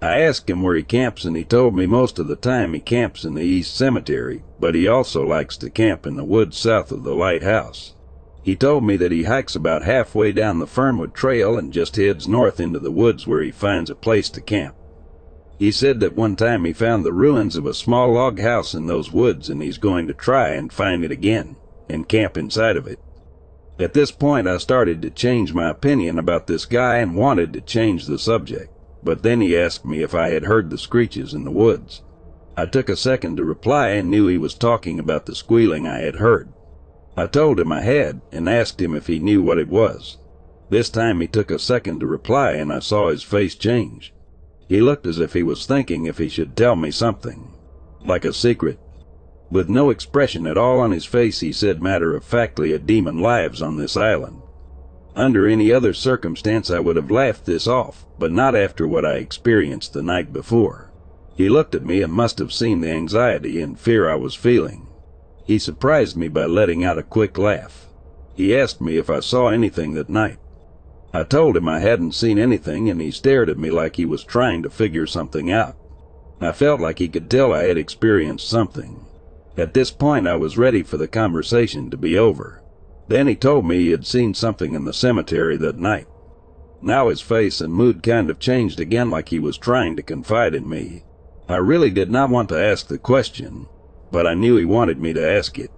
I 0.00 0.20
asked 0.20 0.48
him 0.48 0.62
where 0.62 0.76
he 0.76 0.84
camps, 0.84 1.24
and 1.24 1.36
he 1.36 1.44
told 1.44 1.74
me 1.74 1.86
most 1.86 2.18
of 2.18 2.28
the 2.28 2.36
time 2.36 2.72
he 2.72 2.80
camps 2.80 3.24
in 3.24 3.34
the 3.34 3.42
East 3.42 3.76
Cemetery, 3.76 4.44
but 4.60 4.76
he 4.76 4.86
also 4.86 5.26
likes 5.26 5.56
to 5.56 5.70
camp 5.70 6.06
in 6.06 6.16
the 6.16 6.24
woods 6.24 6.56
south 6.56 6.92
of 6.92 7.02
the 7.02 7.14
lighthouse. 7.14 7.94
He 8.42 8.54
told 8.54 8.84
me 8.84 8.96
that 8.96 9.12
he 9.12 9.24
hikes 9.24 9.56
about 9.56 9.82
halfway 9.82 10.32
down 10.32 10.58
the 10.58 10.66
Fernwood 10.66 11.14
Trail 11.14 11.58
and 11.58 11.72
just 11.72 11.96
heads 11.96 12.28
north 12.28 12.60
into 12.60 12.78
the 12.78 12.92
woods 12.92 13.26
where 13.26 13.42
he 13.42 13.50
finds 13.50 13.90
a 13.90 13.94
place 13.94 14.30
to 14.30 14.40
camp. 14.40 14.76
He 15.58 15.72
said 15.72 15.98
that 16.00 16.16
one 16.16 16.36
time 16.36 16.64
he 16.64 16.72
found 16.72 17.04
the 17.04 17.12
ruins 17.12 17.56
of 17.56 17.66
a 17.66 17.74
small 17.74 18.12
log 18.12 18.38
house 18.38 18.74
in 18.74 18.86
those 18.86 19.12
woods 19.12 19.50
and 19.50 19.60
he's 19.60 19.76
going 19.76 20.06
to 20.06 20.14
try 20.14 20.50
and 20.50 20.72
find 20.72 21.04
it 21.04 21.10
again 21.10 21.56
and 21.88 22.08
camp 22.08 22.38
inside 22.38 22.76
of 22.76 22.86
it. 22.86 23.00
At 23.78 23.94
this 23.94 24.10
point, 24.10 24.48
I 24.48 24.58
started 24.58 25.02
to 25.02 25.10
change 25.10 25.54
my 25.54 25.70
opinion 25.70 26.18
about 26.18 26.46
this 26.46 26.66
guy 26.66 26.96
and 26.96 27.16
wanted 27.16 27.52
to 27.52 27.60
change 27.60 28.06
the 28.06 28.18
subject 28.18 28.72
but 29.02 29.22
then 29.22 29.40
he 29.40 29.56
asked 29.56 29.84
me 29.84 30.02
if 30.02 30.14
I 30.14 30.30
had 30.30 30.44
heard 30.44 30.70
the 30.70 30.78
screeches 30.78 31.34
in 31.34 31.44
the 31.44 31.50
woods. 31.50 32.02
I 32.56 32.66
took 32.66 32.88
a 32.88 32.96
second 32.96 33.36
to 33.36 33.44
reply 33.44 33.90
and 33.90 34.10
knew 34.10 34.26
he 34.26 34.38
was 34.38 34.54
talking 34.54 34.98
about 34.98 35.26
the 35.26 35.34
squealing 35.34 35.86
I 35.86 36.00
had 36.00 36.16
heard. 36.16 36.52
I 37.16 37.26
told 37.26 37.60
him 37.60 37.72
I 37.72 37.82
had 37.82 38.20
and 38.32 38.48
asked 38.48 38.80
him 38.80 38.94
if 38.94 39.06
he 39.06 39.18
knew 39.18 39.42
what 39.42 39.58
it 39.58 39.68
was. 39.68 40.18
This 40.70 40.90
time 40.90 41.20
he 41.20 41.26
took 41.26 41.50
a 41.50 41.58
second 41.58 42.00
to 42.00 42.06
reply 42.06 42.52
and 42.52 42.72
I 42.72 42.80
saw 42.80 43.08
his 43.08 43.22
face 43.22 43.54
change. 43.54 44.12
He 44.68 44.80
looked 44.80 45.06
as 45.06 45.18
if 45.18 45.32
he 45.32 45.42
was 45.42 45.64
thinking 45.64 46.04
if 46.04 46.18
he 46.18 46.28
should 46.28 46.56
tell 46.56 46.76
me 46.76 46.90
something, 46.90 47.54
like 48.04 48.24
a 48.24 48.32
secret. 48.32 48.78
With 49.50 49.70
no 49.70 49.88
expression 49.88 50.46
at 50.46 50.58
all 50.58 50.78
on 50.78 50.90
his 50.90 51.06
face, 51.06 51.40
he 51.40 51.52
said 51.52 51.82
matter 51.82 52.14
of 52.14 52.24
factly 52.24 52.72
a 52.72 52.78
demon 52.78 53.20
lives 53.20 53.62
on 53.62 53.76
this 53.76 53.96
island. 53.96 54.42
Under 55.16 55.46
any 55.46 55.72
other 55.72 55.94
circumstance, 55.94 56.70
I 56.70 56.80
would 56.80 56.96
have 56.96 57.10
laughed 57.10 57.46
this 57.46 57.66
off, 57.66 58.06
but 58.18 58.30
not 58.30 58.54
after 58.54 58.86
what 58.86 59.04
I 59.04 59.14
experienced 59.14 59.94
the 59.94 60.02
night 60.02 60.32
before. 60.32 60.90
He 61.34 61.48
looked 61.48 61.74
at 61.74 61.86
me 61.86 62.02
and 62.02 62.12
must 62.12 62.38
have 62.40 62.52
seen 62.52 62.82
the 62.82 62.90
anxiety 62.90 63.60
and 63.60 63.78
fear 63.78 64.08
I 64.08 64.16
was 64.16 64.34
feeling. 64.34 64.86
He 65.44 65.58
surprised 65.58 66.16
me 66.16 66.28
by 66.28 66.44
letting 66.44 66.84
out 66.84 66.98
a 66.98 67.02
quick 67.02 67.38
laugh. 67.38 67.86
He 68.34 68.54
asked 68.54 68.80
me 68.80 68.98
if 68.98 69.08
I 69.08 69.20
saw 69.20 69.48
anything 69.48 69.94
that 69.94 70.10
night. 70.10 70.38
I 71.12 71.24
told 71.24 71.56
him 71.56 71.68
I 71.68 71.80
hadn't 71.80 72.14
seen 72.14 72.38
anything, 72.38 72.90
and 72.90 73.00
he 73.00 73.10
stared 73.10 73.48
at 73.48 73.58
me 73.58 73.70
like 73.70 73.96
he 73.96 74.04
was 74.04 74.22
trying 74.24 74.62
to 74.62 74.70
figure 74.70 75.06
something 75.06 75.50
out. 75.50 75.74
I 76.38 76.52
felt 76.52 76.80
like 76.80 76.98
he 76.98 77.08
could 77.08 77.30
tell 77.30 77.52
I 77.52 77.64
had 77.64 77.78
experienced 77.78 78.48
something. 78.48 79.06
At 79.58 79.74
this 79.74 79.90
point, 79.90 80.28
I 80.28 80.36
was 80.36 80.56
ready 80.56 80.84
for 80.84 80.98
the 80.98 81.08
conversation 81.08 81.90
to 81.90 81.96
be 81.96 82.16
over. 82.16 82.62
Then 83.08 83.26
he 83.26 83.34
told 83.34 83.66
me 83.66 83.78
he 83.78 83.90
had 83.90 84.06
seen 84.06 84.32
something 84.32 84.72
in 84.72 84.84
the 84.84 84.92
cemetery 84.92 85.56
that 85.56 85.80
night. 85.80 86.06
Now 86.80 87.08
his 87.08 87.20
face 87.20 87.60
and 87.60 87.74
mood 87.74 88.00
kind 88.00 88.30
of 88.30 88.38
changed 88.38 88.78
again 88.78 89.10
like 89.10 89.30
he 89.30 89.40
was 89.40 89.58
trying 89.58 89.96
to 89.96 90.02
confide 90.02 90.54
in 90.54 90.68
me. 90.68 91.02
I 91.48 91.56
really 91.56 91.90
did 91.90 92.08
not 92.08 92.30
want 92.30 92.48
to 92.50 92.62
ask 92.62 92.86
the 92.86 92.98
question, 92.98 93.66
but 94.12 94.28
I 94.28 94.34
knew 94.34 94.56
he 94.56 94.64
wanted 94.64 95.00
me 95.00 95.12
to 95.12 95.28
ask 95.28 95.58
it. 95.58 95.72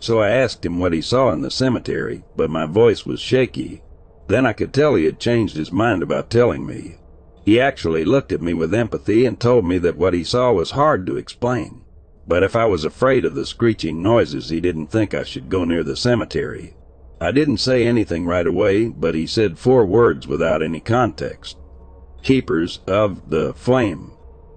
So 0.00 0.20
I 0.20 0.30
asked 0.30 0.64
him 0.64 0.78
what 0.78 0.94
he 0.94 1.02
saw 1.02 1.32
in 1.32 1.42
the 1.42 1.50
cemetery, 1.50 2.24
but 2.34 2.48
my 2.48 2.64
voice 2.64 3.04
was 3.04 3.20
shaky. 3.20 3.82
Then 4.28 4.46
I 4.46 4.54
could 4.54 4.72
tell 4.72 4.94
he 4.94 5.04
had 5.04 5.20
changed 5.20 5.54
his 5.54 5.70
mind 5.70 6.02
about 6.02 6.30
telling 6.30 6.64
me. 6.64 6.96
He 7.44 7.60
actually 7.60 8.06
looked 8.06 8.32
at 8.32 8.40
me 8.40 8.54
with 8.54 8.72
empathy 8.72 9.26
and 9.26 9.38
told 9.38 9.66
me 9.66 9.76
that 9.78 9.98
what 9.98 10.14
he 10.14 10.24
saw 10.24 10.52
was 10.52 10.70
hard 10.70 11.06
to 11.08 11.18
explain. 11.18 11.81
But 12.26 12.42
if 12.42 12.54
I 12.54 12.66
was 12.66 12.84
afraid 12.84 13.24
of 13.24 13.34
the 13.34 13.46
screeching 13.46 14.02
noises, 14.02 14.48
he 14.48 14.60
didn't 14.60 14.88
think 14.88 15.14
I 15.14 15.24
should 15.24 15.48
go 15.48 15.64
near 15.64 15.82
the 15.82 15.96
cemetery. 15.96 16.76
I 17.20 17.30
didn't 17.30 17.58
say 17.58 17.86
anything 17.86 18.26
right 18.26 18.46
away, 18.46 18.88
but 18.88 19.14
he 19.14 19.26
said 19.26 19.58
four 19.58 19.84
words 19.84 20.26
without 20.26 20.62
any 20.62 20.80
context. 20.80 21.56
Keepers 22.22 22.80
of 22.86 23.30
the 23.30 23.54
flame. 23.54 24.12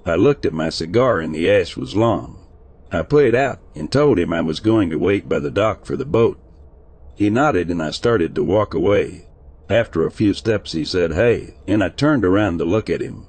I 0.05 0.15
looked 0.15 0.45
at 0.45 0.53
my 0.53 0.69
cigar 0.69 1.19
and 1.19 1.33
the 1.33 1.49
ash 1.49 1.75
was 1.75 1.95
long. 1.95 2.45
I 2.91 3.01
put 3.01 3.25
it 3.25 3.35
out 3.35 3.59
and 3.75 3.91
told 3.91 4.19
him 4.19 4.31
I 4.31 4.41
was 4.41 4.59
going 4.59 4.89
to 4.91 4.97
wait 4.97 5.27
by 5.27 5.39
the 5.39 5.51
dock 5.51 5.85
for 5.85 5.95
the 5.95 6.05
boat. 6.05 6.39
He 7.15 7.29
nodded 7.29 7.69
and 7.69 7.81
I 7.81 7.91
started 7.91 8.35
to 8.35 8.43
walk 8.43 8.73
away. 8.73 9.27
After 9.69 10.05
a 10.05 10.11
few 10.11 10.33
steps 10.33 10.73
he 10.73 10.85
said, 10.85 11.13
hey, 11.13 11.55
and 11.67 11.83
I 11.83 11.89
turned 11.89 12.23
around 12.23 12.59
to 12.59 12.65
look 12.65 12.89
at 12.89 13.01
him. 13.01 13.25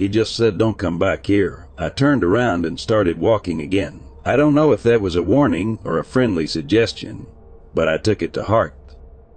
He 0.00 0.08
just 0.08 0.34
said, 0.34 0.56
don't 0.56 0.78
come 0.78 0.98
back 0.98 1.26
here. 1.26 1.68
I 1.76 1.90
turned 1.90 2.24
around 2.24 2.64
and 2.64 2.80
started 2.80 3.18
walking 3.18 3.60
again. 3.60 4.00
I 4.24 4.34
don't 4.34 4.54
know 4.54 4.72
if 4.72 4.82
that 4.84 5.02
was 5.02 5.14
a 5.14 5.22
warning 5.22 5.78
or 5.84 5.98
a 5.98 6.04
friendly 6.04 6.46
suggestion, 6.46 7.26
but 7.74 7.86
I 7.86 7.98
took 7.98 8.22
it 8.22 8.32
to 8.32 8.44
heart. 8.44 8.74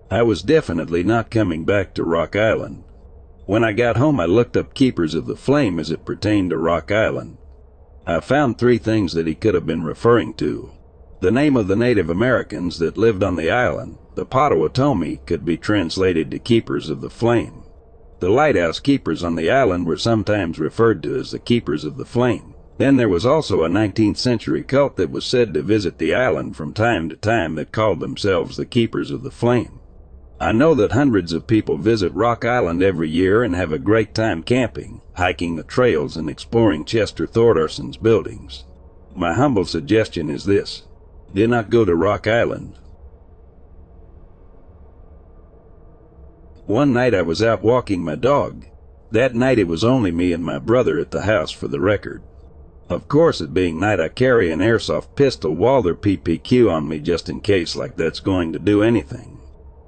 I 0.10 0.22
was 0.22 0.42
definitely 0.42 1.04
not 1.04 1.30
coming 1.30 1.66
back 1.66 1.94
to 1.96 2.06
Rock 2.06 2.38
Island. 2.38 2.86
When 3.46 3.66
I 3.66 3.74
got 3.74 3.98
home, 3.98 4.22
I 4.22 4.26
looked 4.26 4.56
up 4.56 4.74
Keepers 4.74 5.16
of 5.16 5.26
the 5.26 5.36
Flame 5.36 5.80
as 5.80 5.92
it 5.92 6.06
pertained 6.06 6.52
to 6.52 6.58
Rock 6.58 6.94
Island. 6.94 7.40
I 8.08 8.22
found 8.22 8.58
three 8.58 8.78
things 8.78 9.12
that 9.16 9.28
he 9.28 9.36
could 9.36 9.56
have 9.56 9.66
been 9.66 9.84
referring 9.84 10.34
to. 10.36 10.72
The 11.20 11.30
name 11.30 11.58
of 11.58 11.68
the 11.68 11.76
Native 11.76 12.10
Americans 12.10 12.80
that 12.80 12.98
lived 12.98 13.22
on 13.22 13.36
the 13.36 13.52
island, 13.52 13.98
The 14.16 14.26
Potawatomi 14.26 15.20
could 15.26 15.44
be 15.44 15.58
translated 15.58 16.32
to 16.32 16.40
keepers 16.40 16.90
of 16.90 17.02
the 17.02 17.10
flame. 17.10 17.63
The 18.24 18.30
lighthouse 18.30 18.80
keepers 18.80 19.22
on 19.22 19.36
the 19.36 19.52
island 19.52 19.86
were 19.86 19.98
sometimes 19.98 20.58
referred 20.58 21.04
to 21.04 21.14
as 21.18 21.32
the 21.32 21.40
keepers 21.40 21.84
of 21.84 21.98
the 21.98 22.06
flame. 22.06 22.54
Then 22.78 22.96
there 22.96 23.10
was 23.10 23.26
also 23.26 23.66
a 23.66 23.70
19th 23.70 24.16
century 24.16 24.64
cult 24.64 24.96
that 24.96 25.12
was 25.12 25.26
said 25.26 25.54
to 25.54 25.62
visit 25.62 25.98
the 25.98 26.16
island 26.16 26.56
from 26.56 26.72
time 26.72 27.10
to 27.10 27.18
time 27.18 27.56
that 27.56 27.74
called 27.74 28.00
themselves 28.00 28.56
the 28.56 28.66
keepers 28.66 29.12
of 29.12 29.24
the 29.24 29.30
flame. 29.30 29.82
I 30.40 30.54
know 30.54 30.74
that 30.74 30.94
hundreds 30.94 31.34
of 31.34 31.48
people 31.48 31.76
visit 31.76 32.14
Rock 32.14 32.46
Island 32.46 32.82
every 32.82 33.10
year 33.10 33.44
and 33.44 33.56
have 33.56 33.74
a 33.74 33.78
great 33.78 34.16
time 34.16 34.42
camping, 34.42 35.02
hiking 35.16 35.58
the 35.58 35.64
trails, 35.64 36.16
and 36.16 36.30
exploring 36.30 36.86
Chester 36.86 37.28
Thordarson's 37.28 37.98
buildings. 37.98 38.64
My 39.14 39.34
humble 39.34 39.66
suggestion 39.66 40.30
is 40.30 40.46
this 40.46 40.84
do 41.34 41.46
not 41.46 41.70
go 41.70 41.84
to 41.84 41.94
Rock 41.94 42.26
Island. 42.26 42.80
One 46.66 46.94
night 46.94 47.14
I 47.14 47.24
was 47.24 47.44
out 47.44 47.62
walking 47.62 48.02
my 48.02 48.16
dog. 48.16 48.66
That 49.12 49.36
night 49.36 49.60
it 49.60 49.68
was 49.68 49.84
only 49.84 50.12
me 50.12 50.32
and 50.32 50.46
my 50.46 50.60
brother 50.60 50.98
at 50.98 51.12
the 51.12 51.24
house 51.24 51.52
for 51.52 51.68
the 51.68 51.82
record. 51.82 52.24
Of 52.90 53.10
course, 53.10 53.42
it 53.42 53.54
being 53.54 53.82
night, 53.82 54.00
I 54.00 54.08
carry 54.08 54.50
an 54.50 54.60
airsoft 54.60 55.16
pistol 55.16 55.54
Walther 55.54 55.94
PPQ 55.94 56.72
on 56.72 56.88
me 56.88 57.00
just 57.00 57.28
in 57.28 57.42
case, 57.42 57.76
like 57.76 57.98
that's 57.98 58.22
going 58.22 58.54
to 58.54 58.60
do 58.60 58.82
anything. 58.82 59.40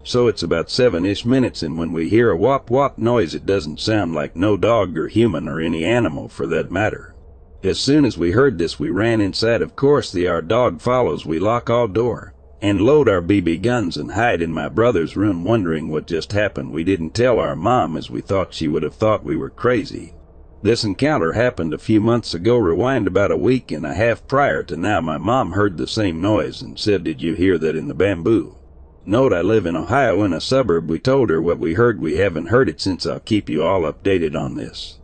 So 0.03 0.27
it's 0.27 0.43
about 0.43 0.69
seven-ish 0.69 1.25
minutes 1.25 1.63
and 1.63 1.77
when 1.79 1.93
we 1.93 2.09
hear 2.09 2.29
a 2.29 2.37
wop-wop 2.37 2.97
noise 2.97 3.33
it 3.33 3.45
doesn't 3.45 3.79
sound 3.79 4.13
like 4.13 4.35
no 4.35 4.57
dog 4.57 4.97
or 4.97 5.07
human 5.07 5.47
or 5.47 5.61
any 5.61 5.85
animal 5.85 6.27
for 6.27 6.45
that 6.47 6.71
matter. 6.71 7.15
As 7.63 7.79
soon 7.79 8.03
as 8.03 8.17
we 8.17 8.31
heard 8.31 8.57
this 8.57 8.77
we 8.77 8.89
ran 8.89 9.21
inside 9.21 9.61
of 9.61 9.77
course 9.77 10.11
the 10.11 10.27
our 10.27 10.41
dog 10.41 10.81
follows 10.81 11.25
we 11.25 11.39
lock 11.39 11.69
all 11.69 11.87
door 11.87 12.34
and 12.65 12.81
load 12.81 13.07
our 13.07 13.21
BB 13.21 13.61
guns 13.61 13.95
and 13.95 14.13
hide 14.13 14.41
in 14.41 14.51
my 14.51 14.67
brother's 14.67 15.15
room 15.15 15.43
wondering 15.43 15.87
what 15.87 16.07
just 16.07 16.31
happened. 16.31 16.71
We 16.71 16.83
didn't 16.83 17.11
tell 17.11 17.39
our 17.39 17.55
mom 17.55 17.95
as 17.95 18.09
we 18.09 18.21
thought 18.21 18.55
she 18.55 18.67
would 18.67 18.81
have 18.81 18.95
thought 18.95 19.23
we 19.23 19.35
were 19.35 19.51
crazy. 19.51 20.15
This 20.63 20.83
encounter 20.83 21.33
happened 21.33 21.75
a 21.75 21.77
few 21.77 22.01
months 22.01 22.33
ago, 22.33 22.57
rewind 22.57 23.05
about 23.05 23.29
a 23.29 23.37
week 23.37 23.71
and 23.71 23.85
a 23.85 23.93
half 23.93 24.27
prior 24.27 24.63
to 24.63 24.75
now. 24.75 24.99
My 24.99 25.19
mom 25.19 25.51
heard 25.51 25.77
the 25.77 25.85
same 25.85 26.19
noise 26.19 26.63
and 26.63 26.79
said, 26.79 27.03
Did 27.03 27.21
you 27.21 27.35
hear 27.35 27.59
that 27.59 27.75
in 27.75 27.87
the 27.87 27.93
bamboo? 27.93 28.57
Note 29.05 29.31
I 29.31 29.41
live 29.41 29.67
in 29.67 29.75
Ohio 29.75 30.23
in 30.23 30.33
a 30.33 30.41
suburb. 30.41 30.89
We 30.89 30.97
told 30.97 31.29
her 31.29 31.39
what 31.39 31.59
we 31.59 31.75
heard. 31.75 32.01
We 32.01 32.17
haven't 32.17 32.47
heard 32.47 32.67
it 32.67 32.81
since. 32.81 33.05
I'll 33.05 33.19
keep 33.19 33.47
you 33.47 33.61
all 33.61 33.81
updated 33.81 34.35
on 34.35 34.55
this. 34.55 34.97